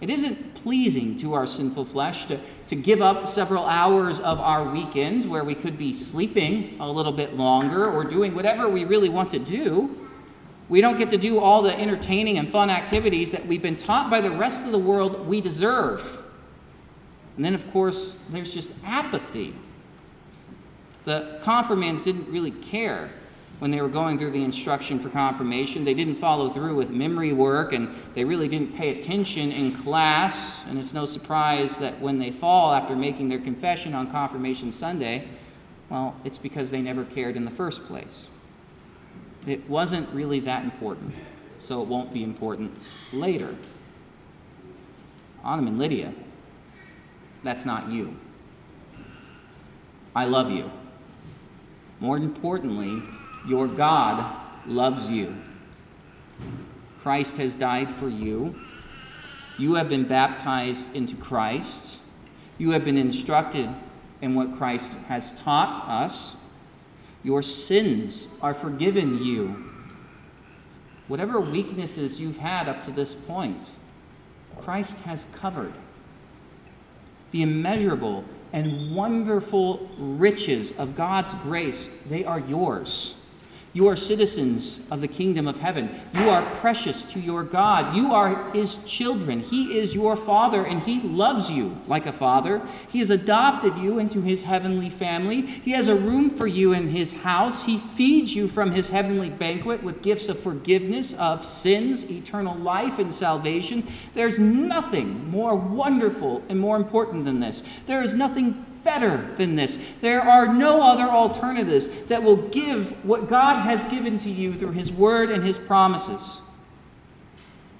It 0.01 0.09
isn't 0.09 0.55
pleasing 0.55 1.15
to 1.17 1.35
our 1.35 1.45
sinful 1.45 1.85
flesh 1.85 2.25
to, 2.25 2.39
to 2.67 2.75
give 2.75 3.03
up 3.03 3.27
several 3.27 3.65
hours 3.65 4.19
of 4.19 4.39
our 4.39 4.67
weekend 4.67 5.29
where 5.29 5.43
we 5.43 5.53
could 5.53 5.77
be 5.77 5.93
sleeping 5.93 6.75
a 6.79 6.91
little 6.91 7.11
bit 7.11 7.35
longer 7.37 7.85
or 7.85 8.03
doing 8.03 8.33
whatever 8.33 8.67
we 8.67 8.83
really 8.83 9.09
want 9.09 9.29
to 9.31 9.39
do. 9.39 10.09
We 10.69 10.81
don't 10.81 10.97
get 10.97 11.11
to 11.11 11.17
do 11.17 11.39
all 11.39 11.61
the 11.61 11.79
entertaining 11.79 12.39
and 12.39 12.51
fun 12.51 12.71
activities 12.71 13.31
that 13.31 13.45
we've 13.45 13.61
been 13.61 13.77
taught 13.77 14.09
by 14.09 14.21
the 14.21 14.31
rest 14.31 14.65
of 14.65 14.71
the 14.71 14.79
world 14.79 15.27
we 15.27 15.39
deserve. 15.39 16.23
And 17.35 17.45
then, 17.45 17.53
of 17.53 17.69
course, 17.71 18.17
there's 18.29 18.51
just 18.51 18.71
apathy. 18.83 19.53
The 21.03 21.39
confirmands 21.43 22.03
didn't 22.03 22.27
really 22.27 22.51
care 22.51 23.11
when 23.61 23.69
they 23.69 23.79
were 23.79 23.87
going 23.87 24.17
through 24.17 24.31
the 24.31 24.43
instruction 24.43 24.99
for 24.99 25.09
confirmation. 25.09 25.83
They 25.83 25.93
didn't 25.93 26.15
follow 26.15 26.49
through 26.49 26.75
with 26.75 26.89
memory 26.89 27.31
work 27.31 27.73
and 27.73 27.93
they 28.15 28.25
really 28.25 28.47
didn't 28.47 28.75
pay 28.75 28.97
attention 28.97 29.51
in 29.51 29.71
class. 29.71 30.63
And 30.65 30.79
it's 30.79 30.93
no 30.95 31.05
surprise 31.05 31.77
that 31.77 32.01
when 32.01 32.17
they 32.17 32.31
fall 32.31 32.73
after 32.73 32.95
making 32.95 33.29
their 33.29 33.37
confession 33.37 33.93
on 33.93 34.09
Confirmation 34.09 34.71
Sunday, 34.71 35.27
well, 35.91 36.15
it's 36.23 36.39
because 36.39 36.71
they 36.71 36.81
never 36.81 37.05
cared 37.05 37.37
in 37.37 37.45
the 37.45 37.51
first 37.51 37.85
place. 37.85 38.29
It 39.45 39.69
wasn't 39.69 40.09
really 40.09 40.39
that 40.39 40.63
important, 40.63 41.13
so 41.59 41.83
it 41.83 41.87
won't 41.87 42.11
be 42.11 42.23
important 42.23 42.75
later. 43.13 43.55
Autumn 45.43 45.67
and 45.67 45.77
Lydia, 45.77 46.15
that's 47.43 47.63
not 47.63 47.89
you. 47.89 48.17
I 50.15 50.25
love 50.25 50.49
you. 50.49 50.71
More 51.99 52.17
importantly, 52.17 53.03
your 53.45 53.67
God 53.67 54.35
loves 54.67 55.09
you. 55.09 55.35
Christ 56.99 57.37
has 57.37 57.55
died 57.55 57.89
for 57.89 58.09
you. 58.09 58.55
You 59.57 59.75
have 59.75 59.89
been 59.89 60.03
baptized 60.03 60.93
into 60.95 61.15
Christ. 61.15 61.97
You 62.57 62.71
have 62.71 62.85
been 62.85 62.97
instructed 62.97 63.69
in 64.21 64.35
what 64.35 64.55
Christ 64.55 64.93
has 65.07 65.31
taught 65.33 65.87
us. 65.87 66.35
Your 67.23 67.41
sins 67.41 68.27
are 68.41 68.53
forgiven 68.53 69.23
you. 69.23 69.65
Whatever 71.07 71.41
weaknesses 71.41 72.19
you've 72.19 72.37
had 72.37 72.69
up 72.69 72.83
to 72.85 72.91
this 72.91 73.13
point, 73.13 73.71
Christ 74.59 74.99
has 74.99 75.25
covered. 75.33 75.73
The 77.31 77.41
immeasurable 77.41 78.23
and 78.53 78.95
wonderful 78.95 79.89
riches 79.97 80.71
of 80.77 80.95
God's 80.95 81.33
grace, 81.35 81.89
they 82.07 82.23
are 82.23 82.39
yours. 82.39 83.15
You 83.73 83.87
are 83.87 83.95
citizens 83.95 84.81
of 84.91 84.99
the 84.99 85.07
kingdom 85.07 85.47
of 85.47 85.59
heaven. 85.59 85.97
You 86.13 86.29
are 86.29 86.53
precious 86.55 87.05
to 87.05 87.21
your 87.21 87.43
God. 87.43 87.95
You 87.95 88.13
are 88.13 88.51
his 88.51 88.75
children. 88.85 89.39
He 89.39 89.77
is 89.77 89.95
your 89.95 90.17
father, 90.17 90.65
and 90.65 90.81
he 90.81 90.99
loves 90.99 91.49
you 91.49 91.77
like 91.87 92.05
a 92.05 92.11
father. 92.11 92.61
He 92.89 92.99
has 92.99 93.09
adopted 93.09 93.77
you 93.77 93.97
into 93.97 94.21
his 94.21 94.43
heavenly 94.43 94.89
family. 94.89 95.41
He 95.41 95.71
has 95.71 95.87
a 95.87 95.95
room 95.95 96.29
for 96.29 96.47
you 96.47 96.73
in 96.73 96.89
his 96.89 97.13
house. 97.13 97.65
He 97.65 97.77
feeds 97.77 98.35
you 98.35 98.49
from 98.49 98.71
his 98.71 98.89
heavenly 98.89 99.29
banquet 99.29 99.83
with 99.83 100.01
gifts 100.01 100.27
of 100.27 100.37
forgiveness 100.37 101.13
of 101.13 101.45
sins, 101.45 102.03
eternal 102.03 102.55
life, 102.55 102.99
and 102.99 103.13
salvation. 103.13 103.87
There's 104.13 104.37
nothing 104.37 105.29
more 105.29 105.55
wonderful 105.55 106.43
and 106.49 106.59
more 106.59 106.75
important 106.75 107.23
than 107.23 107.39
this. 107.39 107.63
There 107.85 108.01
is 108.01 108.13
nothing 108.13 108.65
better 108.83 109.33
than 109.35 109.55
this. 109.55 109.77
There 109.99 110.21
are 110.21 110.53
no 110.53 110.81
other 110.81 111.03
alternatives 111.03 111.87
that 112.07 112.23
will 112.23 112.37
give 112.49 112.91
what 113.05 113.29
God 113.29 113.61
has 113.61 113.85
given 113.85 114.17
to 114.19 114.29
you 114.29 114.57
through 114.57 114.71
His 114.71 114.91
Word 114.91 115.29
and 115.29 115.43
His 115.43 115.59
promises. 115.59 116.41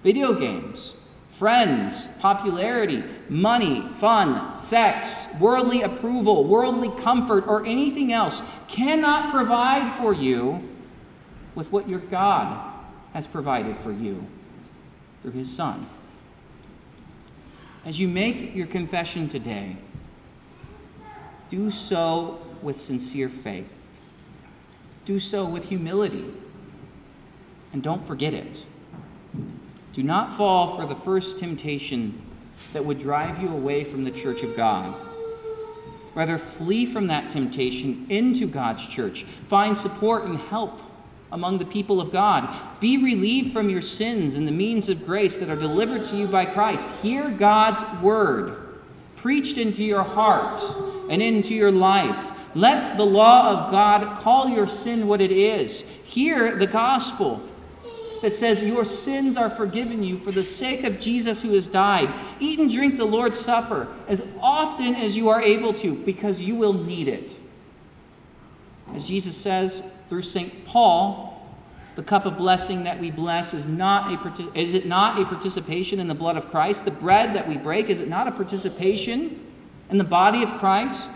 Video 0.03 0.34
games, 0.34 0.96
friends, 1.27 2.10
popularity, 2.20 3.03
money, 3.29 3.88
fun, 3.89 4.53
sex, 4.53 5.27
worldly 5.39 5.81
approval, 5.81 6.43
worldly 6.43 6.89
comfort, 7.01 7.46
or 7.48 7.65
anything 7.65 8.12
else 8.12 8.41
cannot 8.67 9.31
provide 9.31 9.91
for 9.93 10.13
you 10.13 10.67
with 11.55 11.72
what 11.72 11.88
your 11.88 12.00
God 12.00 12.72
has 13.13 13.27
provided 13.27 13.77
for 13.77 13.91
you 13.91 14.25
through 15.22 15.31
His 15.31 15.55
Son. 15.55 15.88
As 17.84 18.00
you 18.00 18.08
make 18.08 18.55
your 18.55 18.67
confession 18.67 19.27
today, 19.27 19.77
do 21.51 21.70
so 21.70 22.39
with 22.62 22.77
sincere 22.77 23.27
faith. 23.27 24.01
Do 25.03 25.20
so 25.20 25.43
with 25.43 25.67
humility. 25.67 26.34
And 27.74 27.84
don't 27.84 28.05
forget 28.05 28.34
it. 28.34 28.65
Do 29.91 30.01
not 30.01 30.36
fall 30.36 30.77
for 30.77 30.86
the 30.86 30.96
first 30.96 31.39
temptation 31.39 32.22
that 32.72 32.86
would 32.86 33.00
drive 33.00 33.41
you 33.41 33.50
away 33.50 33.84
from 33.84 34.05
the 34.05 34.12
church 34.12 34.43
of 34.43 34.55
God. 34.55 34.98
Rather, 36.15 36.38
flee 36.38 36.86
from 36.86 37.08
that 37.08 37.29
temptation 37.29 38.05
into 38.10 38.48
God's 38.48 38.88
church. 38.88 39.24
Find 39.24 39.77
support 39.77 40.24
and 40.24 40.38
help 40.38 40.79
among 41.34 41.58
the 41.58 41.65
people 41.65 42.00
of 42.00 42.13
God. 42.13 42.50
Be 42.79 42.98
relieved 42.98 43.51
from 43.51 43.70
your 43.70 43.81
sins 43.81 44.36
and 44.36 44.48
the 44.48 44.53
means 44.53 44.88
of 44.88 45.05
grace 45.05 45.38
that 45.39 45.50
are 45.50 45.58
delivered 45.58 46.05
to 46.05 46.15
you 46.15 46.27
by 46.27 46.46
Christ. 46.46 46.89
Hear 47.01 47.29
God's 47.29 47.84
word 48.01 48.70
preached 49.17 49.58
into 49.58 49.84
your 49.84 50.03
heart 50.03 50.62
and 51.10 51.22
into 51.22 51.53
your 51.53 51.72
life. 51.72 52.31
Let 52.55 52.98
the 52.98 53.05
law 53.05 53.50
of 53.50 53.72
God 53.72 54.17
call 54.17 54.50
your 54.50 54.67
sin 54.67 55.08
what 55.08 55.22
it 55.22 55.31
is. 55.31 55.81
Hear 56.03 56.55
the 56.55 56.67
gospel 56.67 57.41
that 58.22 58.36
says 58.36 58.62
your 58.62 58.86
sins 58.86 59.36
are 59.36 59.50
forgiven 59.50 60.03
you 60.03 60.17
for 60.17 60.31
the 60.31 60.43
sake 60.43 60.84
of 60.84 61.00
Jesus 61.00 61.41
who 61.41 61.53
has 61.53 61.67
died. 61.67 62.13
Eat 62.39 62.60
and 62.60 62.72
drink 62.72 62.98
the 62.98 63.05
Lord's 63.05 63.39
Supper 63.39 63.88
as 64.08 64.25
often 64.39 64.96
as 64.96 65.17
you 65.17 65.29
are 65.29 65.41
able 65.41 65.74
to, 65.75 65.96
because 65.96 66.41
you 66.41 66.55
will 66.55 66.74
need 66.74 67.08
it. 67.08 67.36
As 68.93 69.08
Jesus 69.08 69.36
says 69.36 69.81
through 70.10 70.22
St. 70.22 70.65
Paul, 70.65 71.31
the 71.96 72.03
cup 72.03 72.25
of 72.25 72.38
blessing 72.38 72.84
that 72.84 73.00
we 73.00 73.12
bless 73.12 73.53
is 73.53 73.65
not 73.65 74.12
a 74.12 74.58
is 74.58 74.74
it 74.74 74.86
not 74.86 75.20
a 75.20 75.25
participation 75.25 76.00
in 76.00 76.08
the 76.08 76.15
blood 76.15 76.38
of 76.38 76.50
Christ? 76.50 76.86
The 76.86 76.91
bread 76.91 77.36
that 77.36 77.48
we 77.48 77.58
break 77.58 77.89
is 77.89 78.00
it 78.00 78.08
not 78.08 78.27
a 78.27 78.31
participation 78.31 79.50
in 79.91 79.98
the 79.98 80.03
body 80.03 80.41
of 80.41 80.53
Christ? 80.55 81.12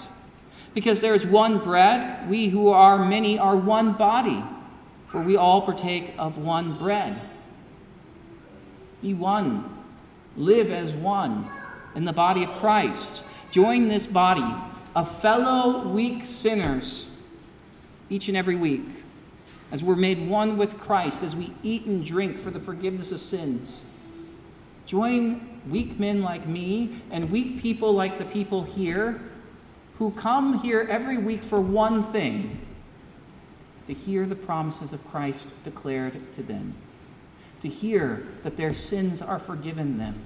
Because 0.74 1.02
there 1.02 1.14
is 1.14 1.26
one 1.26 1.58
bread, 1.60 2.30
we 2.30 2.50
who 2.50 2.70
are 2.70 3.04
many 3.04 3.40
are 3.40 3.56
one 3.56 3.94
body, 3.94 4.44
for 5.08 5.22
we 5.22 5.36
all 5.36 5.62
partake 5.62 6.14
of 6.18 6.38
one 6.38 6.78
bread. 6.78 7.22
Be 9.02 9.14
one. 9.14 9.72
Live 10.36 10.70
as 10.70 10.92
one 10.92 11.50
in 11.96 12.04
the 12.04 12.14
body 12.14 12.44
of 12.44 12.52
Christ. 12.56 13.24
Join 13.52 13.88
this 13.88 14.06
body 14.06 14.54
of 14.96 15.10
fellow 15.22 15.88
weak 15.88 16.26
sinners 16.26 17.08
each 18.10 18.28
and 18.28 18.36
every 18.36 18.56
week 18.56 18.84
as 19.72 19.84
we're 19.84 19.96
made 19.96 20.28
one 20.30 20.58
with 20.58 20.78
Christ, 20.78 21.24
as 21.24 21.36
we 21.36 21.54
eat 21.64 21.86
and 21.86 22.06
drink 22.06 22.38
for 22.38 22.52
the 22.52 22.60
forgiveness 22.60 23.12
of 23.12 23.20
sins. 23.20 23.84
Join 24.86 25.55
weak 25.70 26.00
men 26.00 26.22
like 26.22 26.48
me 26.48 27.02
and 27.12 27.30
weak 27.32 27.62
people 27.62 27.94
like 27.94 28.18
the 28.18 28.26
people 28.26 28.64
here 28.64 29.20
who 29.98 30.12
come 30.12 30.60
here 30.60 30.88
every 30.90 31.18
week 31.18 31.44
for 31.44 31.60
one 31.60 32.04
thing 32.04 32.60
to 33.88 33.94
hear 33.94 34.26
the 34.26 34.36
promises 34.36 34.94
of 34.94 35.06
Christ 35.08 35.48
declared 35.64 36.34
to 36.34 36.44
them, 36.44 36.76
to 37.62 37.70
hear 37.70 38.26
that 38.44 38.58
their 38.58 38.74
sins 38.74 39.22
are 39.22 39.40
forgiven 39.40 39.98
them, 39.98 40.20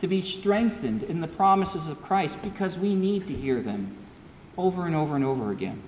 to 0.00 0.08
be 0.08 0.20
strengthened 0.20 1.02
in 1.04 1.20
the 1.20 1.28
promises 1.28 1.88
of 1.88 2.02
Christ 2.02 2.42
because 2.42 2.76
we 2.76 2.94
need 2.94 3.26
to 3.28 3.34
hear 3.34 3.60
them 3.60 3.96
over 4.58 4.86
and 4.86 4.94
over 4.94 5.16
and 5.16 5.24
over 5.24 5.50
again. 5.50 5.82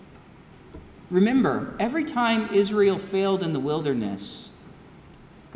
Remember, 1.11 1.75
every 1.79 2.05
time 2.05 2.53
Israel 2.53 2.99
failed 2.99 3.43
in 3.43 3.53
the 3.53 3.61
wilderness, 3.61 4.49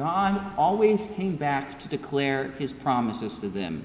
God 0.00 0.54
always 0.57 1.09
came 1.09 1.37
back 1.37 1.78
to 1.78 1.87
declare 1.87 2.52
his 2.52 2.73
promises 2.73 3.37
to 3.40 3.50
them. 3.50 3.85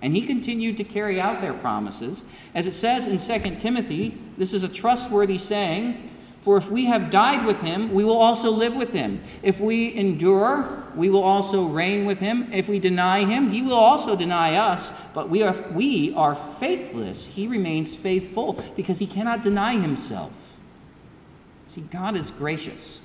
And 0.00 0.14
he 0.14 0.24
continued 0.24 0.76
to 0.76 0.84
carry 0.84 1.20
out 1.20 1.40
their 1.40 1.54
promises. 1.54 2.22
As 2.54 2.68
it 2.68 2.72
says 2.72 3.08
in 3.08 3.18
2 3.18 3.56
Timothy, 3.56 4.16
this 4.38 4.52
is 4.52 4.62
a 4.62 4.68
trustworthy 4.68 5.38
saying 5.38 6.08
For 6.42 6.56
if 6.56 6.70
we 6.70 6.84
have 6.84 7.10
died 7.10 7.44
with 7.44 7.62
him, 7.62 7.90
we 7.92 8.04
will 8.04 8.16
also 8.16 8.52
live 8.52 8.76
with 8.76 8.92
him. 8.92 9.20
If 9.42 9.58
we 9.58 9.92
endure, 9.92 10.84
we 10.94 11.10
will 11.10 11.24
also 11.24 11.66
reign 11.66 12.04
with 12.04 12.20
him. 12.20 12.52
If 12.52 12.68
we 12.68 12.78
deny 12.78 13.24
him, 13.24 13.50
he 13.50 13.60
will 13.60 13.74
also 13.74 14.14
deny 14.14 14.54
us. 14.54 14.92
But 15.14 15.28
we 15.28 15.42
are, 15.42 15.56
we 15.72 16.14
are 16.14 16.36
faithless. 16.36 17.26
He 17.26 17.48
remains 17.48 17.96
faithful 17.96 18.64
because 18.76 19.00
he 19.00 19.08
cannot 19.08 19.42
deny 19.42 19.78
himself. 19.80 20.56
See, 21.66 21.80
God 21.80 22.14
is 22.14 22.30
gracious. 22.30 23.00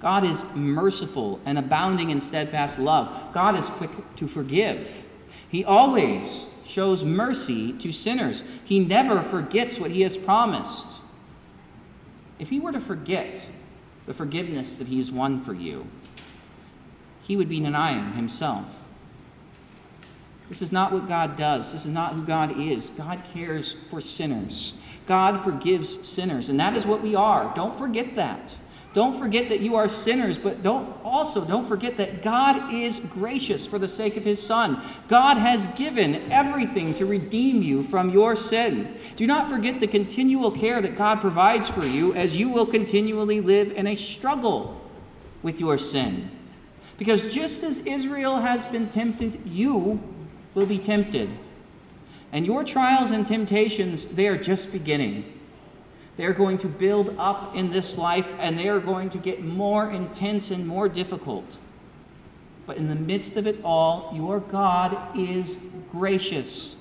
God 0.00 0.24
is 0.24 0.44
merciful 0.54 1.40
and 1.44 1.58
abounding 1.58 2.10
in 2.10 2.20
steadfast 2.20 2.78
love. 2.78 3.32
God 3.32 3.56
is 3.56 3.68
quick 3.68 3.90
to 4.16 4.26
forgive. 4.26 5.06
He 5.48 5.64
always 5.64 6.46
shows 6.64 7.04
mercy 7.04 7.72
to 7.74 7.92
sinners. 7.92 8.42
He 8.64 8.84
never 8.84 9.20
forgets 9.20 9.78
what 9.78 9.90
he 9.90 10.00
has 10.02 10.16
promised. 10.16 10.86
If 12.38 12.48
he 12.48 12.58
were 12.58 12.72
to 12.72 12.80
forget 12.80 13.44
the 14.06 14.14
forgiveness 14.14 14.76
that 14.76 14.88
he 14.88 14.96
has 14.96 15.12
won 15.12 15.40
for 15.40 15.52
you, 15.52 15.86
he 17.22 17.36
would 17.36 17.48
be 17.48 17.60
denying 17.60 18.14
himself. 18.14 18.84
This 20.48 20.62
is 20.62 20.72
not 20.72 20.90
what 20.90 21.06
God 21.06 21.36
does. 21.36 21.70
This 21.72 21.84
is 21.84 21.92
not 21.92 22.14
who 22.14 22.24
God 22.24 22.58
is. 22.58 22.90
God 22.90 23.22
cares 23.32 23.76
for 23.88 24.00
sinners. 24.00 24.74
God 25.06 25.40
forgives 25.40 26.08
sinners, 26.08 26.48
and 26.48 26.58
that 26.58 26.74
is 26.74 26.86
what 26.86 27.02
we 27.02 27.14
are. 27.14 27.52
Don't 27.54 27.76
forget 27.76 28.16
that. 28.16 28.56
Don't 28.92 29.16
forget 29.16 29.48
that 29.50 29.60
you 29.60 29.76
are 29.76 29.88
sinners, 29.88 30.36
but 30.36 30.62
don't 30.62 30.96
also 31.04 31.44
don't 31.44 31.64
forget 31.64 31.96
that 31.98 32.22
God 32.22 32.72
is 32.72 32.98
gracious 32.98 33.64
for 33.64 33.78
the 33.78 33.86
sake 33.86 34.16
of 34.16 34.24
his 34.24 34.44
son. 34.44 34.82
God 35.06 35.36
has 35.36 35.68
given 35.68 36.30
everything 36.32 36.94
to 36.94 37.06
redeem 37.06 37.62
you 37.62 37.84
from 37.84 38.10
your 38.10 38.34
sin. 38.34 38.92
Do 39.14 39.28
not 39.28 39.48
forget 39.48 39.78
the 39.78 39.86
continual 39.86 40.50
care 40.50 40.82
that 40.82 40.96
God 40.96 41.20
provides 41.20 41.68
for 41.68 41.86
you 41.86 42.12
as 42.14 42.34
you 42.34 42.48
will 42.48 42.66
continually 42.66 43.40
live 43.40 43.70
in 43.72 43.86
a 43.86 43.94
struggle 43.94 44.80
with 45.40 45.60
your 45.60 45.78
sin. 45.78 46.28
Because 46.98 47.32
just 47.32 47.62
as 47.62 47.78
Israel 47.78 48.40
has 48.40 48.64
been 48.64 48.88
tempted, 48.88 49.46
you 49.46 50.02
will 50.54 50.66
be 50.66 50.78
tempted. 50.78 51.30
And 52.32 52.44
your 52.44 52.64
trials 52.64 53.12
and 53.12 53.24
temptations, 53.24 54.04
they 54.06 54.26
are 54.26 54.36
just 54.36 54.72
beginning. 54.72 55.39
They're 56.16 56.32
going 56.32 56.58
to 56.58 56.68
build 56.68 57.14
up 57.18 57.54
in 57.54 57.70
this 57.70 57.96
life 57.96 58.34
and 58.38 58.58
they 58.58 58.68
are 58.68 58.80
going 58.80 59.10
to 59.10 59.18
get 59.18 59.42
more 59.42 59.90
intense 59.90 60.50
and 60.50 60.66
more 60.66 60.88
difficult. 60.88 61.56
But 62.66 62.76
in 62.76 62.88
the 62.88 62.94
midst 62.94 63.36
of 63.36 63.46
it 63.46 63.60
all, 63.64 64.12
your 64.14 64.40
God 64.40 65.16
is 65.16 65.58
gracious. 65.90 66.76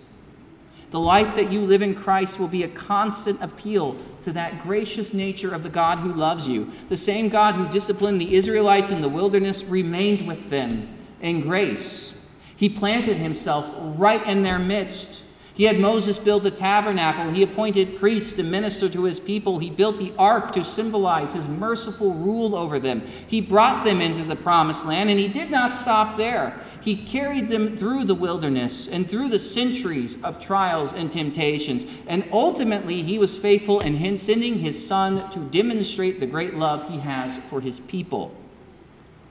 The 0.91 1.00
life 1.00 1.36
that 1.36 1.51
you 1.51 1.62
live 1.62 1.81
in 1.81 1.93
Christ 1.93 2.39
will 2.39 2.48
be 2.48 2.63
a 2.63 2.67
constant 2.67 3.41
appeal 3.41 3.95
to 4.24 4.31
that 4.33 4.62
gracious 4.62 5.13
nature 5.13 5.53
of 5.53 5.63
the 5.63 5.69
God 5.69 6.00
who 6.00 6.12
loves 6.12 6.48
you. 6.48 6.71
The 6.89 6.98
same 6.98 7.29
God 7.29 7.55
who 7.55 7.69
disciplined 7.69 8.19
the 8.19 8.36
Israelites 8.36 8.89
in 8.89 9.01
the 9.01 9.09
wilderness 9.09 9.63
remained 9.63 10.27
with 10.27 10.50
them 10.50 10.89
in 11.21 11.41
grace. 11.41 12.13
He 12.55 12.69
planted 12.69 13.17
himself 13.17 13.69
right 13.79 14.25
in 14.27 14.43
their 14.43 14.59
midst 14.59 15.24
he 15.60 15.66
had 15.66 15.78
Moses 15.78 16.18
build 16.18 16.44
the 16.44 16.51
tabernacle. 16.51 17.32
He 17.32 17.44
appointed 17.44 17.98
priests 17.98 18.32
to 18.32 18.44
minister 18.44 18.88
to 18.88 19.04
his 19.04 19.20
people. 19.20 19.60
He 19.60 19.70
built 19.70 19.98
the 19.98 20.13
ark 20.18 20.54
to 20.54 20.63
symbolize 20.63 21.34
his 21.34 21.50
merciful 21.50 22.13
rule 22.13 22.56
over 22.56 22.80
them. 22.80 23.01
He 23.28 23.42
brought 23.42 23.84
them 23.84 24.00
into 24.00 24.24
the 24.24 24.38
promised 24.38 24.86
land, 24.86 25.10
and 25.10 25.20
he 25.20 25.28
did 25.28 25.51
not 25.51 25.74
stop 25.74 26.16
there. 26.16 26.58
He 26.82 26.96
carried 26.96 27.50
them 27.50 27.75
through 27.75 28.06
the 28.06 28.16
wilderness 28.16 28.88
and 28.88 29.10
through 29.10 29.28
the 29.28 29.38
centuries 29.38 30.24
of 30.24 30.39
trials 30.39 30.94
and 30.94 31.12
temptations. 31.12 31.86
And 32.08 32.25
ultimately, 32.32 33.01
he 33.01 33.20
was 33.20 33.38
faithful 33.38 33.82
in 33.82 34.18
sending 34.18 34.60
his 34.60 34.88
son 34.88 35.30
to 35.32 35.39
demonstrate 35.39 36.22
the 36.22 36.25
great 36.25 36.54
love 36.54 36.88
he 36.88 37.00
has 37.00 37.38
for 37.50 37.60
his 37.60 37.82
people. 37.82 38.34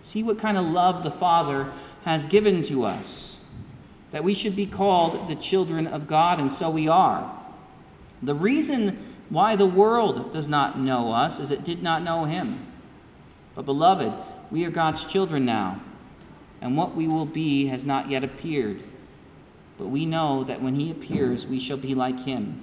See 0.03 0.23
what 0.23 0.39
kind 0.39 0.59
of 0.59 0.67
love 0.67 1.05
the 1.05 1.11
Father 1.11 1.73
has 2.05 2.27
given 2.27 2.63
to 2.65 2.85
us 2.85 3.38
that 4.11 4.25
we 4.25 4.35
should 4.35 4.57
be 4.57 4.67
called 4.67 5.29
the 5.29 5.35
children 5.35 5.87
of 5.87 6.07
God, 6.07 6.39
and 6.39 6.53
so 6.53 6.71
we 6.71 6.89
are. 6.89 7.35
The 8.23 8.35
reason 8.35 8.99
why 9.29 9.57
the 9.57 9.67
world 9.67 10.33
does 10.33 10.49
not 10.49 10.79
know 10.79 11.13
us 11.13 11.39
is 11.39 11.51
it 11.51 11.65
did 11.65 11.83
not 11.83 12.03
know 12.03 12.25
him. 12.25 12.67
But, 13.55 13.65
beloved, 13.65 14.13
we 14.51 14.65
are 14.65 14.71
God's 14.71 15.05
children 15.05 15.45
now, 15.45 15.81
and 16.61 16.77
what 16.77 16.95
we 16.95 17.07
will 17.07 17.27
be 17.27 17.67
has 17.67 17.85
not 17.85 18.09
yet 18.09 18.25
appeared. 18.25 18.83
But 19.77 19.89
we 19.89 20.07
know 20.07 20.43
that 20.45 20.63
when 20.63 20.75
he 20.75 20.91
appears, 20.91 21.47
we 21.47 21.61
shall 21.61 21.77
be 21.77 21.95
like 21.95 22.25
him, 22.25 22.63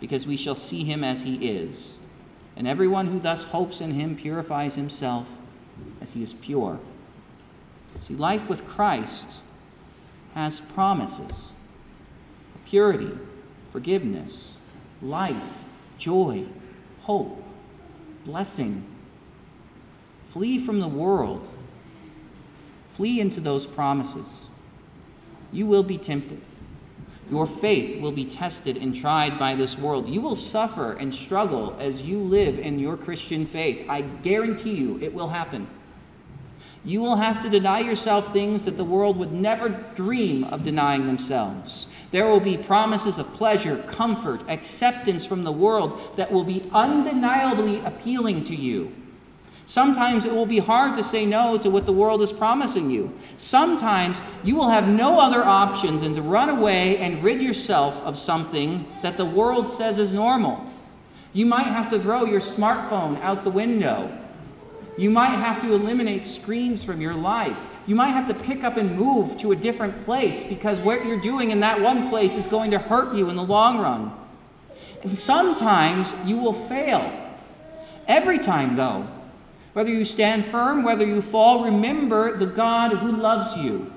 because 0.00 0.26
we 0.26 0.36
shall 0.36 0.54
see 0.54 0.84
him 0.84 1.02
as 1.02 1.22
he 1.22 1.48
is. 1.48 1.96
And 2.56 2.68
everyone 2.68 3.06
who 3.08 3.18
thus 3.18 3.44
hopes 3.44 3.80
in 3.80 3.92
him 3.92 4.14
purifies 4.16 4.76
himself 4.76 5.38
as 6.00 6.12
he 6.12 6.22
is 6.22 6.34
pure. 6.34 6.78
See, 8.00 8.14
life 8.14 8.48
with 8.48 8.68
Christ 8.68 9.40
has 10.34 10.60
promises 10.60 11.52
purity, 12.66 13.10
forgiveness, 13.70 14.54
life, 15.00 15.64
joy, 15.98 16.44
hope, 17.02 17.42
blessing. 18.24 18.84
Flee 20.26 20.58
from 20.58 20.80
the 20.80 20.88
world. 20.88 21.48
Flee 22.88 23.20
into 23.20 23.40
those 23.40 23.66
promises. 23.66 24.48
You 25.52 25.66
will 25.66 25.82
be 25.82 25.98
tempted. 25.98 26.40
Your 27.30 27.46
faith 27.46 28.00
will 28.00 28.12
be 28.12 28.24
tested 28.24 28.76
and 28.76 28.94
tried 28.94 29.38
by 29.38 29.54
this 29.54 29.78
world. 29.78 30.08
You 30.08 30.20
will 30.20 30.34
suffer 30.34 30.92
and 30.92 31.14
struggle 31.14 31.76
as 31.78 32.02
you 32.02 32.18
live 32.18 32.58
in 32.58 32.78
your 32.78 32.96
Christian 32.96 33.46
faith. 33.46 33.86
I 33.88 34.02
guarantee 34.02 34.74
you 34.74 34.98
it 35.00 35.14
will 35.14 35.28
happen. 35.28 35.68
You 36.86 37.00
will 37.00 37.16
have 37.16 37.40
to 37.40 37.48
deny 37.48 37.80
yourself 37.80 38.32
things 38.32 38.66
that 38.66 38.76
the 38.76 38.84
world 38.84 39.16
would 39.16 39.32
never 39.32 39.70
dream 39.94 40.44
of 40.44 40.62
denying 40.62 41.06
themselves. 41.06 41.86
There 42.10 42.26
will 42.26 42.40
be 42.40 42.58
promises 42.58 43.18
of 43.18 43.32
pleasure, 43.32 43.78
comfort, 43.88 44.42
acceptance 44.48 45.24
from 45.24 45.44
the 45.44 45.52
world 45.52 46.16
that 46.16 46.30
will 46.30 46.44
be 46.44 46.68
undeniably 46.72 47.80
appealing 47.80 48.44
to 48.44 48.54
you. 48.54 48.92
Sometimes 49.64 50.26
it 50.26 50.34
will 50.34 50.44
be 50.44 50.58
hard 50.58 50.94
to 50.96 51.02
say 51.02 51.24
no 51.24 51.56
to 51.56 51.70
what 51.70 51.86
the 51.86 51.92
world 51.92 52.20
is 52.20 52.34
promising 52.34 52.90
you. 52.90 53.14
Sometimes 53.38 54.22
you 54.42 54.54
will 54.54 54.68
have 54.68 54.86
no 54.86 55.18
other 55.18 55.42
option 55.42 55.96
than 55.96 56.12
to 56.14 56.20
run 56.20 56.50
away 56.50 56.98
and 56.98 57.24
rid 57.24 57.40
yourself 57.40 58.02
of 58.02 58.18
something 58.18 58.86
that 59.00 59.16
the 59.16 59.24
world 59.24 59.66
says 59.68 59.98
is 59.98 60.12
normal. 60.12 60.62
You 61.32 61.46
might 61.46 61.66
have 61.66 61.88
to 61.90 61.98
throw 61.98 62.26
your 62.26 62.40
smartphone 62.40 63.18
out 63.22 63.42
the 63.42 63.50
window 63.50 64.20
you 64.96 65.10
might 65.10 65.30
have 65.30 65.60
to 65.60 65.72
eliminate 65.72 66.24
screens 66.24 66.84
from 66.84 67.00
your 67.00 67.14
life. 67.14 67.68
You 67.86 67.96
might 67.96 68.10
have 68.10 68.28
to 68.28 68.34
pick 68.34 68.62
up 68.62 68.76
and 68.76 68.96
move 68.96 69.36
to 69.38 69.52
a 69.52 69.56
different 69.56 70.04
place 70.04 70.44
because 70.44 70.80
what 70.80 71.04
you're 71.04 71.20
doing 71.20 71.50
in 71.50 71.60
that 71.60 71.80
one 71.80 72.08
place 72.08 72.36
is 72.36 72.46
going 72.46 72.70
to 72.70 72.78
hurt 72.78 73.14
you 73.14 73.28
in 73.28 73.36
the 73.36 73.42
long 73.42 73.78
run. 73.78 74.12
And 75.02 75.10
sometimes 75.10 76.14
you 76.24 76.38
will 76.38 76.52
fail. 76.52 77.12
Every 78.06 78.38
time, 78.38 78.76
though, 78.76 79.08
whether 79.72 79.90
you 79.90 80.04
stand 80.04 80.44
firm, 80.44 80.84
whether 80.84 81.04
you 81.04 81.20
fall, 81.20 81.64
remember 81.64 82.36
the 82.36 82.46
God 82.46 82.92
who 82.92 83.10
loves 83.10 83.56
you. 83.56 83.92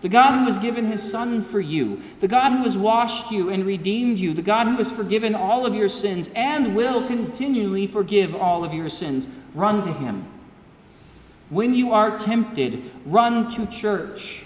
The 0.00 0.08
God 0.08 0.38
who 0.38 0.46
has 0.46 0.58
given 0.58 0.86
his 0.86 1.02
Son 1.02 1.42
for 1.42 1.60
you, 1.60 2.00
the 2.18 2.28
God 2.28 2.50
who 2.50 2.64
has 2.64 2.76
washed 2.76 3.30
you 3.30 3.50
and 3.50 3.64
redeemed 3.64 4.18
you, 4.18 4.34
the 4.34 4.42
God 4.42 4.66
who 4.66 4.76
has 4.76 4.90
forgiven 4.90 5.34
all 5.34 5.64
of 5.64 5.76
your 5.76 5.88
sins 5.88 6.28
and 6.34 6.74
will 6.74 7.06
continually 7.06 7.86
forgive 7.86 8.34
all 8.34 8.64
of 8.64 8.74
your 8.74 8.88
sins 8.88 9.28
run 9.54 9.82
to 9.82 9.92
Him. 9.92 10.26
When 11.50 11.74
you 11.74 11.92
are 11.92 12.18
tempted, 12.18 12.90
run 13.04 13.50
to 13.52 13.66
church. 13.66 14.44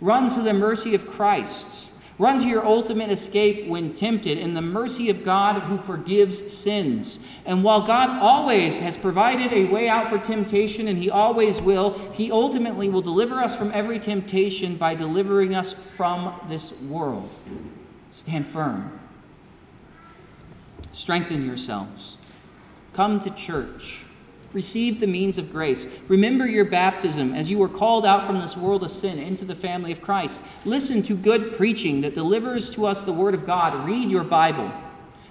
Run 0.00 0.28
to 0.30 0.42
the 0.42 0.52
mercy 0.52 0.94
of 0.94 1.06
Christ. 1.06 1.88
Run 2.18 2.38
to 2.40 2.46
your 2.46 2.64
ultimate 2.64 3.10
escape 3.10 3.68
when 3.68 3.92
tempted 3.92 4.38
in 4.38 4.54
the 4.54 4.62
mercy 4.62 5.10
of 5.10 5.22
God 5.22 5.62
who 5.62 5.76
forgives 5.76 6.50
sins. 6.52 7.18
And 7.44 7.62
while 7.62 7.82
God 7.82 8.08
always 8.22 8.78
has 8.78 8.96
provided 8.96 9.52
a 9.52 9.66
way 9.66 9.86
out 9.86 10.08
for 10.08 10.16
temptation, 10.16 10.88
and 10.88 10.96
He 10.96 11.10
always 11.10 11.60
will, 11.60 11.90
He 12.14 12.32
ultimately 12.32 12.88
will 12.88 13.02
deliver 13.02 13.38
us 13.38 13.54
from 13.54 13.70
every 13.72 13.98
temptation 13.98 14.76
by 14.76 14.94
delivering 14.94 15.54
us 15.54 15.74
from 15.74 16.40
this 16.48 16.72
world. 16.72 17.28
Stand 18.10 18.46
firm. 18.46 18.98
Strengthen 20.92 21.44
yourselves. 21.44 22.16
Come 22.94 23.20
to 23.20 23.30
church. 23.30 24.05
Receive 24.56 25.00
the 25.00 25.06
means 25.06 25.36
of 25.36 25.52
grace. 25.52 25.86
Remember 26.08 26.46
your 26.46 26.64
baptism 26.64 27.34
as 27.34 27.50
you 27.50 27.58
were 27.58 27.68
called 27.68 28.06
out 28.06 28.24
from 28.24 28.40
this 28.40 28.56
world 28.56 28.82
of 28.82 28.90
sin 28.90 29.18
into 29.18 29.44
the 29.44 29.54
family 29.54 29.92
of 29.92 30.00
Christ. 30.00 30.40
Listen 30.64 31.02
to 31.02 31.14
good 31.14 31.52
preaching 31.52 32.00
that 32.00 32.14
delivers 32.14 32.70
to 32.70 32.86
us 32.86 33.02
the 33.02 33.12
Word 33.12 33.34
of 33.34 33.44
God. 33.44 33.86
Read 33.86 34.08
your 34.08 34.24
Bible. 34.24 34.72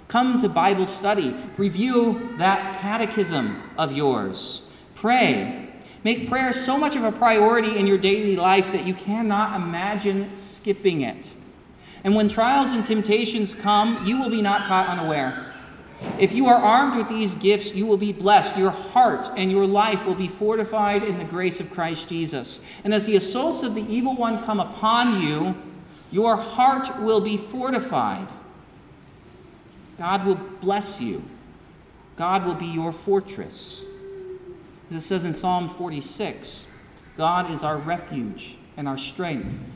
Come 0.08 0.40
to 0.42 0.48
Bible 0.48 0.86
study. 0.86 1.36
Review 1.58 2.36
that 2.38 2.80
catechism 2.80 3.64
of 3.80 3.94
yours. 3.94 4.62
Pray. 4.94 5.70
Make 6.04 6.30
prayer 6.30 6.54
so 6.54 6.78
much 6.78 6.96
of 6.96 7.04
a 7.04 7.12
priority 7.12 7.80
in 7.80 7.88
your 7.88 7.98
daily 7.98 8.36
life 8.36 8.72
that 8.74 8.86
you 8.86 8.94
cannot 8.94 9.60
imagine 9.60 10.36
skipping 10.36 11.02
it. 11.02 11.32
And 12.04 12.14
when 12.14 12.30
trials 12.30 12.74
and 12.74 12.86
temptations 12.86 13.56
come, 13.56 14.06
you 14.06 14.22
will 14.22 14.30
be 14.30 14.44
not 14.44 14.68
caught 14.68 14.88
unaware. 14.88 15.34
If 16.18 16.34
you 16.34 16.48
are 16.48 16.56
armed 16.56 16.96
with 16.96 17.10
these 17.10 17.36
gifts, 17.36 17.74
you 17.74 17.86
will 17.86 17.98
be 17.98 18.13
blessed. 18.13 18.58
Your 18.58 18.72
heart 18.72 19.30
and 19.36 19.52
your 19.52 19.68
life 19.68 20.06
will 20.06 20.15
be 20.15 20.28
fortified 20.28 21.04
in 21.04 21.18
the 21.18 21.26
grace 21.26 21.60
of 21.60 21.72
Christ 21.72 22.08
Jesus. 22.08 22.62
And 22.84 22.94
as 22.94 23.06
the 23.06 23.18
assaults 23.18 23.63
of 23.63 23.76
the 23.76 23.86
evil 23.94 24.15
one 24.15 24.44
come 24.44 24.60
upon 24.60 25.22
you, 25.22 25.56
your 26.12 26.38
heart 26.38 27.02
will 27.02 27.20
be 27.20 27.36
fortified. 27.36 28.28
God 29.98 30.26
will 30.26 30.36
bless 30.36 31.02
you. 31.02 31.24
God 32.15 32.46
will 32.46 32.56
be 32.56 32.68
your 32.68 32.94
fortress. 32.94 33.84
As 34.89 34.96
it 34.96 35.02
says 35.02 35.26
in 35.26 35.34
Psalm 35.34 35.68
46, 35.68 36.68
God 37.18 37.52
is 37.52 37.63
our 37.63 37.78
refuge 37.78 38.58
and 38.78 38.88
our 38.88 38.98
strength, 38.98 39.76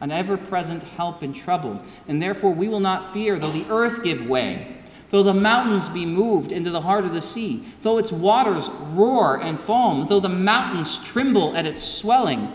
an 0.00 0.10
ever 0.10 0.36
present 0.36 0.82
help 0.82 1.22
in 1.22 1.34
trouble. 1.34 1.82
And 2.08 2.22
therefore 2.22 2.52
we 2.54 2.68
will 2.68 2.80
not 2.80 3.04
fear, 3.04 3.38
though 3.38 3.52
the 3.52 3.66
earth 3.68 4.02
give 4.02 4.26
way 4.26 4.75
though 5.10 5.22
the 5.22 5.34
mountains 5.34 5.88
be 5.88 6.04
moved 6.04 6.52
into 6.52 6.70
the 6.70 6.80
heart 6.80 7.04
of 7.04 7.12
the 7.12 7.20
sea, 7.20 7.64
though 7.82 7.98
its 7.98 8.12
waters 8.12 8.68
roar 8.68 9.40
and 9.40 9.60
foam, 9.60 10.06
though 10.08 10.20
the 10.20 10.28
mountains 10.28 10.98
tremble 10.98 11.56
at 11.56 11.66
its 11.66 11.82
swelling, 11.82 12.52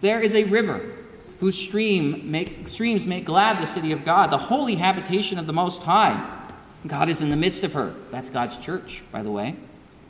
there 0.00 0.20
is 0.20 0.34
a 0.34 0.44
river 0.44 0.96
whose 1.40 1.58
stream 1.58 2.30
make, 2.30 2.68
streams 2.68 3.06
make 3.06 3.24
glad 3.24 3.60
the 3.60 3.66
city 3.66 3.92
of 3.92 4.04
God, 4.04 4.30
the 4.30 4.38
holy 4.38 4.76
habitation 4.76 5.38
of 5.38 5.46
the 5.46 5.52
Most 5.52 5.82
High. 5.82 6.38
God 6.86 7.08
is 7.08 7.20
in 7.20 7.30
the 7.30 7.36
midst 7.36 7.64
of 7.64 7.72
her. 7.72 7.94
That's 8.10 8.30
God's 8.30 8.56
church, 8.56 9.02
by 9.10 9.22
the 9.22 9.30
way. 9.30 9.56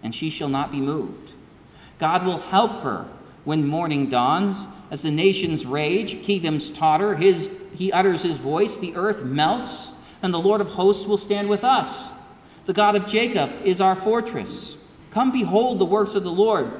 and 0.02 0.14
she 0.14 0.30
shall 0.30 0.48
not 0.48 0.70
be 0.72 0.80
moved. 0.80 1.32
God 1.98 2.24
will 2.24 2.38
help 2.38 2.82
her 2.82 3.06
when 3.44 3.66
morning 3.66 4.08
dawns. 4.08 4.66
As 4.90 5.02
the 5.02 5.10
nations 5.10 5.64
rage, 5.66 6.22
kingdoms 6.22 6.70
totter, 6.70 7.14
his, 7.14 7.50
he 7.74 7.92
utters 7.92 8.22
his 8.22 8.38
voice, 8.38 8.76
the 8.76 8.96
earth 8.96 9.22
melts, 9.22 9.92
and 10.22 10.32
the 10.32 10.40
Lord 10.40 10.60
of 10.60 10.70
hosts 10.70 11.06
will 11.06 11.16
stand 11.16 11.48
with 11.48 11.64
us. 11.64 12.10
The 12.66 12.72
God 12.72 12.96
of 12.96 13.06
Jacob 13.06 13.50
is 13.64 13.80
our 13.80 13.96
fortress. 13.96 14.76
Come 15.10 15.32
behold 15.32 15.78
the 15.78 15.86
works 15.86 16.14
of 16.14 16.22
the 16.22 16.30
Lord, 16.30 16.70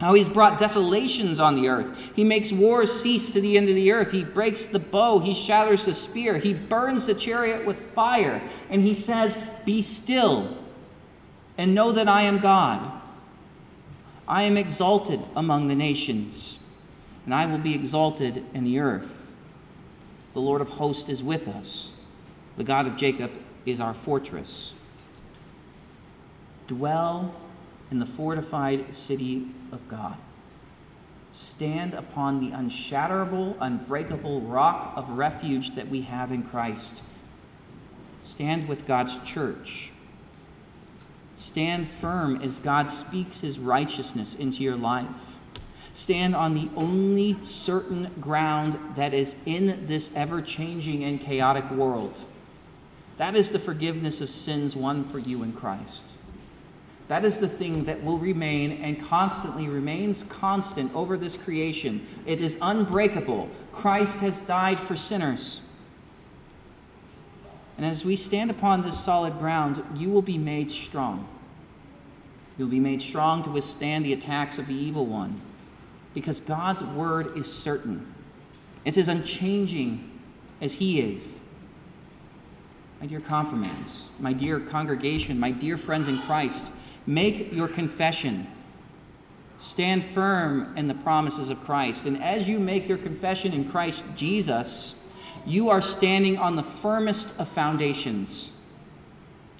how 0.00 0.14
he's 0.14 0.28
brought 0.28 0.58
desolations 0.58 1.40
on 1.40 1.56
the 1.56 1.68
earth. 1.68 2.12
He 2.14 2.24
makes 2.24 2.52
wars 2.52 2.92
cease 2.92 3.30
to 3.30 3.40
the 3.40 3.56
end 3.56 3.68
of 3.68 3.74
the 3.74 3.92
earth. 3.92 4.12
He 4.12 4.24
breaks 4.24 4.66
the 4.66 4.78
bow, 4.78 5.20
he 5.20 5.34
shatters 5.34 5.86
the 5.86 5.94
spear, 5.94 6.38
he 6.38 6.52
burns 6.52 7.06
the 7.06 7.14
chariot 7.14 7.64
with 7.64 7.80
fire, 7.92 8.42
and 8.68 8.82
he 8.82 8.94
says, 8.94 9.38
Be 9.64 9.80
still 9.80 10.58
and 11.56 11.74
know 11.74 11.92
that 11.92 12.08
I 12.08 12.22
am 12.22 12.38
God. 12.38 13.00
I 14.26 14.42
am 14.42 14.56
exalted 14.56 15.20
among 15.34 15.68
the 15.68 15.74
nations, 15.74 16.58
and 17.24 17.34
I 17.34 17.46
will 17.46 17.58
be 17.58 17.74
exalted 17.74 18.44
in 18.54 18.64
the 18.64 18.78
earth. 18.78 19.32
The 20.32 20.40
Lord 20.40 20.60
of 20.60 20.70
hosts 20.70 21.08
is 21.08 21.22
with 21.22 21.48
us. 21.48 21.91
The 22.56 22.64
God 22.64 22.86
of 22.86 22.96
Jacob 22.96 23.30
is 23.64 23.80
our 23.80 23.94
fortress. 23.94 24.74
Dwell 26.66 27.34
in 27.90 27.98
the 27.98 28.06
fortified 28.06 28.94
city 28.94 29.48
of 29.70 29.86
God. 29.88 30.16
Stand 31.32 31.94
upon 31.94 32.40
the 32.40 32.54
unshatterable, 32.54 33.56
unbreakable 33.60 34.42
rock 34.42 34.92
of 34.96 35.10
refuge 35.10 35.74
that 35.74 35.88
we 35.88 36.02
have 36.02 36.30
in 36.30 36.42
Christ. 36.42 37.02
Stand 38.22 38.68
with 38.68 38.86
God's 38.86 39.18
church 39.18 39.92
Stand 41.42 41.88
firm 41.88 42.40
as 42.40 42.60
God 42.60 42.88
speaks 42.88 43.40
his 43.40 43.58
righteousness 43.58 44.36
into 44.36 44.62
your 44.62 44.76
life. 44.76 45.40
Stand 45.92 46.36
on 46.36 46.54
the 46.54 46.70
only 46.76 47.36
certain 47.42 48.12
ground 48.20 48.78
that 48.94 49.12
is 49.12 49.34
in 49.44 49.86
this 49.86 50.12
ever 50.14 50.40
changing 50.40 51.02
and 51.02 51.20
chaotic 51.20 51.68
world. 51.72 52.16
That 53.16 53.36
is 53.36 53.50
the 53.50 53.58
forgiveness 53.58 54.20
of 54.20 54.28
sins 54.28 54.74
won 54.74 55.04
for 55.04 55.18
you 55.18 55.42
in 55.42 55.52
Christ. 55.52 56.04
That 57.08 57.24
is 57.24 57.38
the 57.38 57.48
thing 57.48 57.84
that 57.84 58.02
will 58.02 58.18
remain 58.18 58.72
and 58.72 59.02
constantly 59.02 59.68
remains 59.68 60.24
constant 60.24 60.94
over 60.94 61.18
this 61.18 61.36
creation. 61.36 62.06
It 62.24 62.40
is 62.40 62.56
unbreakable. 62.62 63.50
Christ 63.70 64.20
has 64.20 64.38
died 64.40 64.80
for 64.80 64.96
sinners. 64.96 65.60
And 67.76 67.84
as 67.84 68.04
we 68.04 68.16
stand 68.16 68.50
upon 68.50 68.82
this 68.82 68.98
solid 68.98 69.38
ground, 69.38 69.84
you 69.94 70.08
will 70.08 70.22
be 70.22 70.38
made 70.38 70.70
strong. 70.70 71.28
You'll 72.56 72.68
be 72.68 72.80
made 72.80 73.02
strong 73.02 73.42
to 73.42 73.50
withstand 73.50 74.04
the 74.04 74.12
attacks 74.12 74.58
of 74.58 74.66
the 74.66 74.74
evil 74.74 75.04
one, 75.04 75.40
because 76.14 76.40
God's 76.40 76.82
word 76.82 77.36
is 77.36 77.52
certain. 77.52 78.14
It's 78.84 78.96
as 78.96 79.08
unchanging 79.08 80.18
as 80.60 80.74
He 80.74 81.00
is. 81.00 81.40
My 83.02 83.08
dear 83.08 83.18
confirmands, 83.18 84.12
my 84.20 84.32
dear 84.32 84.60
congregation, 84.60 85.40
my 85.40 85.50
dear 85.50 85.76
friends 85.76 86.06
in 86.06 86.20
Christ, 86.20 86.66
make 87.04 87.52
your 87.52 87.66
confession. 87.66 88.46
Stand 89.58 90.04
firm 90.04 90.72
in 90.76 90.86
the 90.86 90.94
promises 90.94 91.50
of 91.50 91.60
Christ. 91.64 92.06
And 92.06 92.22
as 92.22 92.46
you 92.46 92.60
make 92.60 92.88
your 92.88 92.98
confession 92.98 93.52
in 93.52 93.68
Christ 93.68 94.04
Jesus, 94.14 94.94
you 95.44 95.68
are 95.68 95.82
standing 95.82 96.38
on 96.38 96.54
the 96.54 96.62
firmest 96.62 97.34
of 97.40 97.48
foundations. 97.48 98.52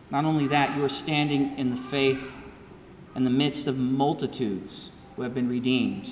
Not 0.09 0.25
only 0.25 0.47
that, 0.47 0.77
you 0.77 0.85
are 0.85 0.89
standing 0.89 1.59
in 1.59 1.71
the 1.71 1.77
faith 1.77 2.45
in 3.17 3.25
the 3.25 3.31
midst 3.31 3.67
of 3.67 3.77
multitudes 3.77 4.93
who 5.17 5.23
have 5.23 5.35
been 5.35 5.49
redeemed. 5.49 6.11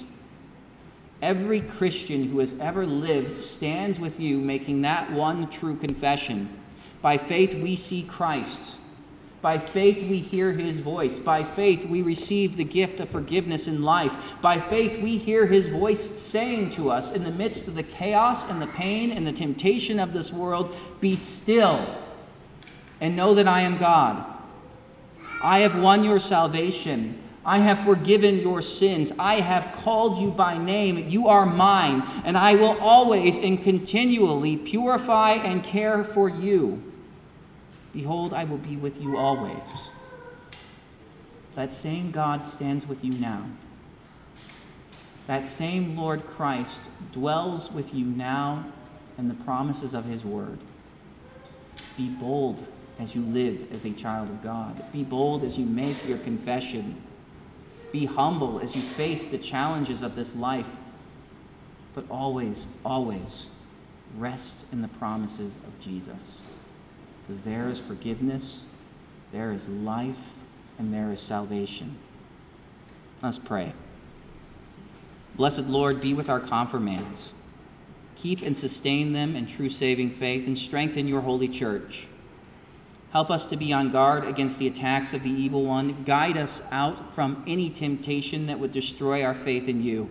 Every 1.23 1.61
Christian 1.61 2.31
who 2.31 2.41
has 2.41 2.59
ever 2.59 2.85
lived 2.85 3.45
stands 3.45 4.01
with 4.01 4.19
you 4.19 4.41
making 4.41 4.83
that 4.83 5.13
one 5.13 5.49
true 5.49 5.77
confession. 5.77 6.57
By 7.03 7.17
faith, 7.17 7.55
we 7.55 7.77
see 7.77 8.03
Christ. 8.03 8.77
By 9.43 9.57
faith, 9.57 10.07
we 10.09 10.19
hear 10.19 10.53
his 10.53 10.81
voice. 10.81 11.19
By 11.19 11.45
faith, 11.45 11.87
we 11.87 12.03
receive 12.03 12.57
the 12.57 12.65
gift 12.65 13.01
of 13.01 13.09
forgiveness 13.09 13.69
in 13.69 13.83
life. 13.83 14.35
By 14.43 14.59
faith, 14.59 15.01
we 15.01 15.17
hear 15.17 15.47
his 15.47 15.69
voice 15.69 16.21
saying 16.21 16.71
to 16.71 16.91
us 16.91 17.11
in 17.11 17.25
the 17.25 17.31
midst 17.31 17.67
of 17.67 17.75
the 17.75 17.83
chaos 17.83 18.45
and 18.45 18.61
the 18.61 18.67
pain 18.67 19.11
and 19.11 19.27
the 19.27 19.33
temptation 19.33 19.99
of 19.99 20.13
this 20.13 20.31
world 20.31 20.75
Be 21.01 21.17
still 21.17 21.97
and 23.01 23.17
know 23.17 23.33
that 23.33 23.49
I 23.49 23.63
am 23.63 23.79
God. 23.79 24.27
I 25.43 25.61
have 25.61 25.81
won 25.81 26.05
your 26.05 26.21
salvation. 26.21 27.19
I 27.43 27.61
have 27.61 27.79
forgiven 27.79 28.41
your 28.41 28.61
sins. 28.61 29.11
I 29.19 29.37
have 29.37 29.75
called 29.75 30.19
you 30.19 30.31
by 30.31 30.59
name. 30.59 31.09
You 31.09 31.29
are 31.29 31.47
mine, 31.47 32.03
and 32.25 32.37
I 32.37 32.57
will 32.57 32.79
always 32.79 33.39
and 33.39 33.63
continually 33.63 34.59
purify 34.59 35.33
and 35.33 35.65
care 35.65 36.05
for 36.05 36.29
you. 36.29 36.90
Behold, 37.93 38.33
I 38.33 38.45
will 38.45 38.59
be 38.59 38.77
with 38.77 39.01
you 39.01 39.17
always. 39.17 39.91
That 41.55 41.73
same 41.73 42.11
God 42.11 42.45
stands 42.45 42.87
with 42.87 43.05
you 43.05 43.13
now. 43.13 43.47
That 45.27 45.47
same 45.47 45.97
Lord 45.97 46.27
Christ 46.27 46.83
dwells 47.13 47.71
with 47.71 47.95
you 47.95 48.05
now 48.05 48.67
in 49.19 49.29
the 49.29 49.35
promises 49.35 49.95
of 49.95 50.05
his 50.05 50.25
word. 50.25 50.59
Be 51.97 52.09
bold 52.09 52.67
as 52.99 53.15
you 53.15 53.23
live 53.23 53.73
as 53.73 53.85
a 53.85 53.91
child 53.91 54.29
of 54.29 54.43
God. 54.43 54.83
Be 54.93 55.03
bold 55.03 55.43
as 55.43 55.59
you 55.59 55.65
make 55.65 56.07
your 56.09 56.19
confession. 56.19 57.01
Be 57.93 58.07
humble 58.07 58.61
as 58.61 58.77
you 58.77 58.83
face 58.83 59.27
the 59.27 59.39
challenges 59.39 60.03
of 60.03 60.15
this 60.15 60.37
life. 60.37 60.69
But 61.95 62.05
always, 62.09 62.69
always 62.85 63.49
rest 64.17 64.67
in 64.73 64.83
the 64.83 64.89
promises 64.89 65.57
of 65.57 65.79
Jesus. 65.81 66.41
Because 67.31 67.45
there 67.45 67.69
is 67.69 67.79
forgiveness, 67.79 68.65
there 69.31 69.53
is 69.53 69.69
life, 69.69 70.33
and 70.81 70.93
there 70.93 71.13
is 71.13 71.21
salvation. 71.21 71.97
Let's 73.23 73.39
pray. 73.39 73.73
Blessed 75.37 75.67
Lord, 75.67 76.01
be 76.01 76.13
with 76.13 76.29
our 76.29 76.41
confirmands. 76.41 77.33
Keep 78.17 78.43
and 78.43 78.57
sustain 78.57 79.13
them 79.13 79.37
in 79.37 79.47
true 79.47 79.69
saving 79.69 80.11
faith 80.11 80.49
and 80.49 80.59
strengthen 80.59 81.07
your 81.07 81.21
holy 81.21 81.47
church. 81.47 82.09
Help 83.13 83.31
us 83.31 83.47
to 83.47 83.57
be 83.57 83.73
on 83.73 83.93
guard 83.93 84.25
against 84.25 84.59
the 84.59 84.67
attacks 84.67 85.15
of 85.15 85.23
the 85.23 85.31
evil 85.31 85.65
one. 85.65 86.03
Guide 86.03 86.37
us 86.37 86.61
out 86.73 87.15
from 87.15 87.45
any 87.47 87.71
temptation 87.71 88.47
that 88.47 88.59
would 88.59 88.73
destroy 88.73 89.23
our 89.23 89.35
faith 89.35 89.69
in 89.69 89.85
you. 89.85 90.11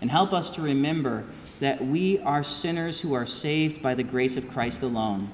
And 0.00 0.10
help 0.10 0.32
us 0.32 0.50
to 0.50 0.60
remember 0.60 1.22
that 1.60 1.86
we 1.86 2.18
are 2.18 2.42
sinners 2.42 3.00
who 3.00 3.14
are 3.14 3.26
saved 3.26 3.80
by 3.80 3.94
the 3.94 4.02
grace 4.02 4.36
of 4.36 4.50
Christ 4.50 4.82
alone. 4.82 5.30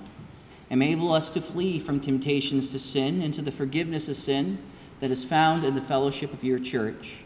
Enable 0.70 1.12
us 1.12 1.31
to 1.31 1.40
flee 1.40 1.78
from 1.78 2.00
temptations 2.00 2.70
to 2.72 2.78
sin 2.78 3.22
and 3.22 3.33
to 3.35 3.42
the 3.42 3.50
forgiveness 3.50 4.09
of 4.09 4.16
sin 4.16 4.59
that 5.00 5.11
is 5.11 5.24
found 5.24 5.64
in 5.64 5.74
the 5.74 5.81
fellowship 5.81 6.33
of 6.33 6.44
your 6.44 6.59
church. 6.59 7.24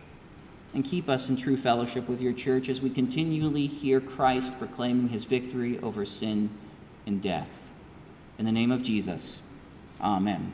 And 0.74 0.84
keep 0.84 1.08
us 1.08 1.28
in 1.28 1.36
true 1.36 1.56
fellowship 1.56 2.08
with 2.08 2.20
your 2.20 2.32
church 2.32 2.68
as 2.68 2.80
we 2.80 2.88
continually 2.88 3.66
hear 3.66 4.00
Christ 4.00 4.58
proclaiming 4.58 5.08
his 5.08 5.24
victory 5.24 5.78
over 5.80 6.06
sin 6.06 6.50
and 7.06 7.20
death. 7.20 7.72
In 8.38 8.46
the 8.46 8.52
name 8.52 8.70
of 8.70 8.82
Jesus. 8.82 9.42
Amen. 10.00 10.52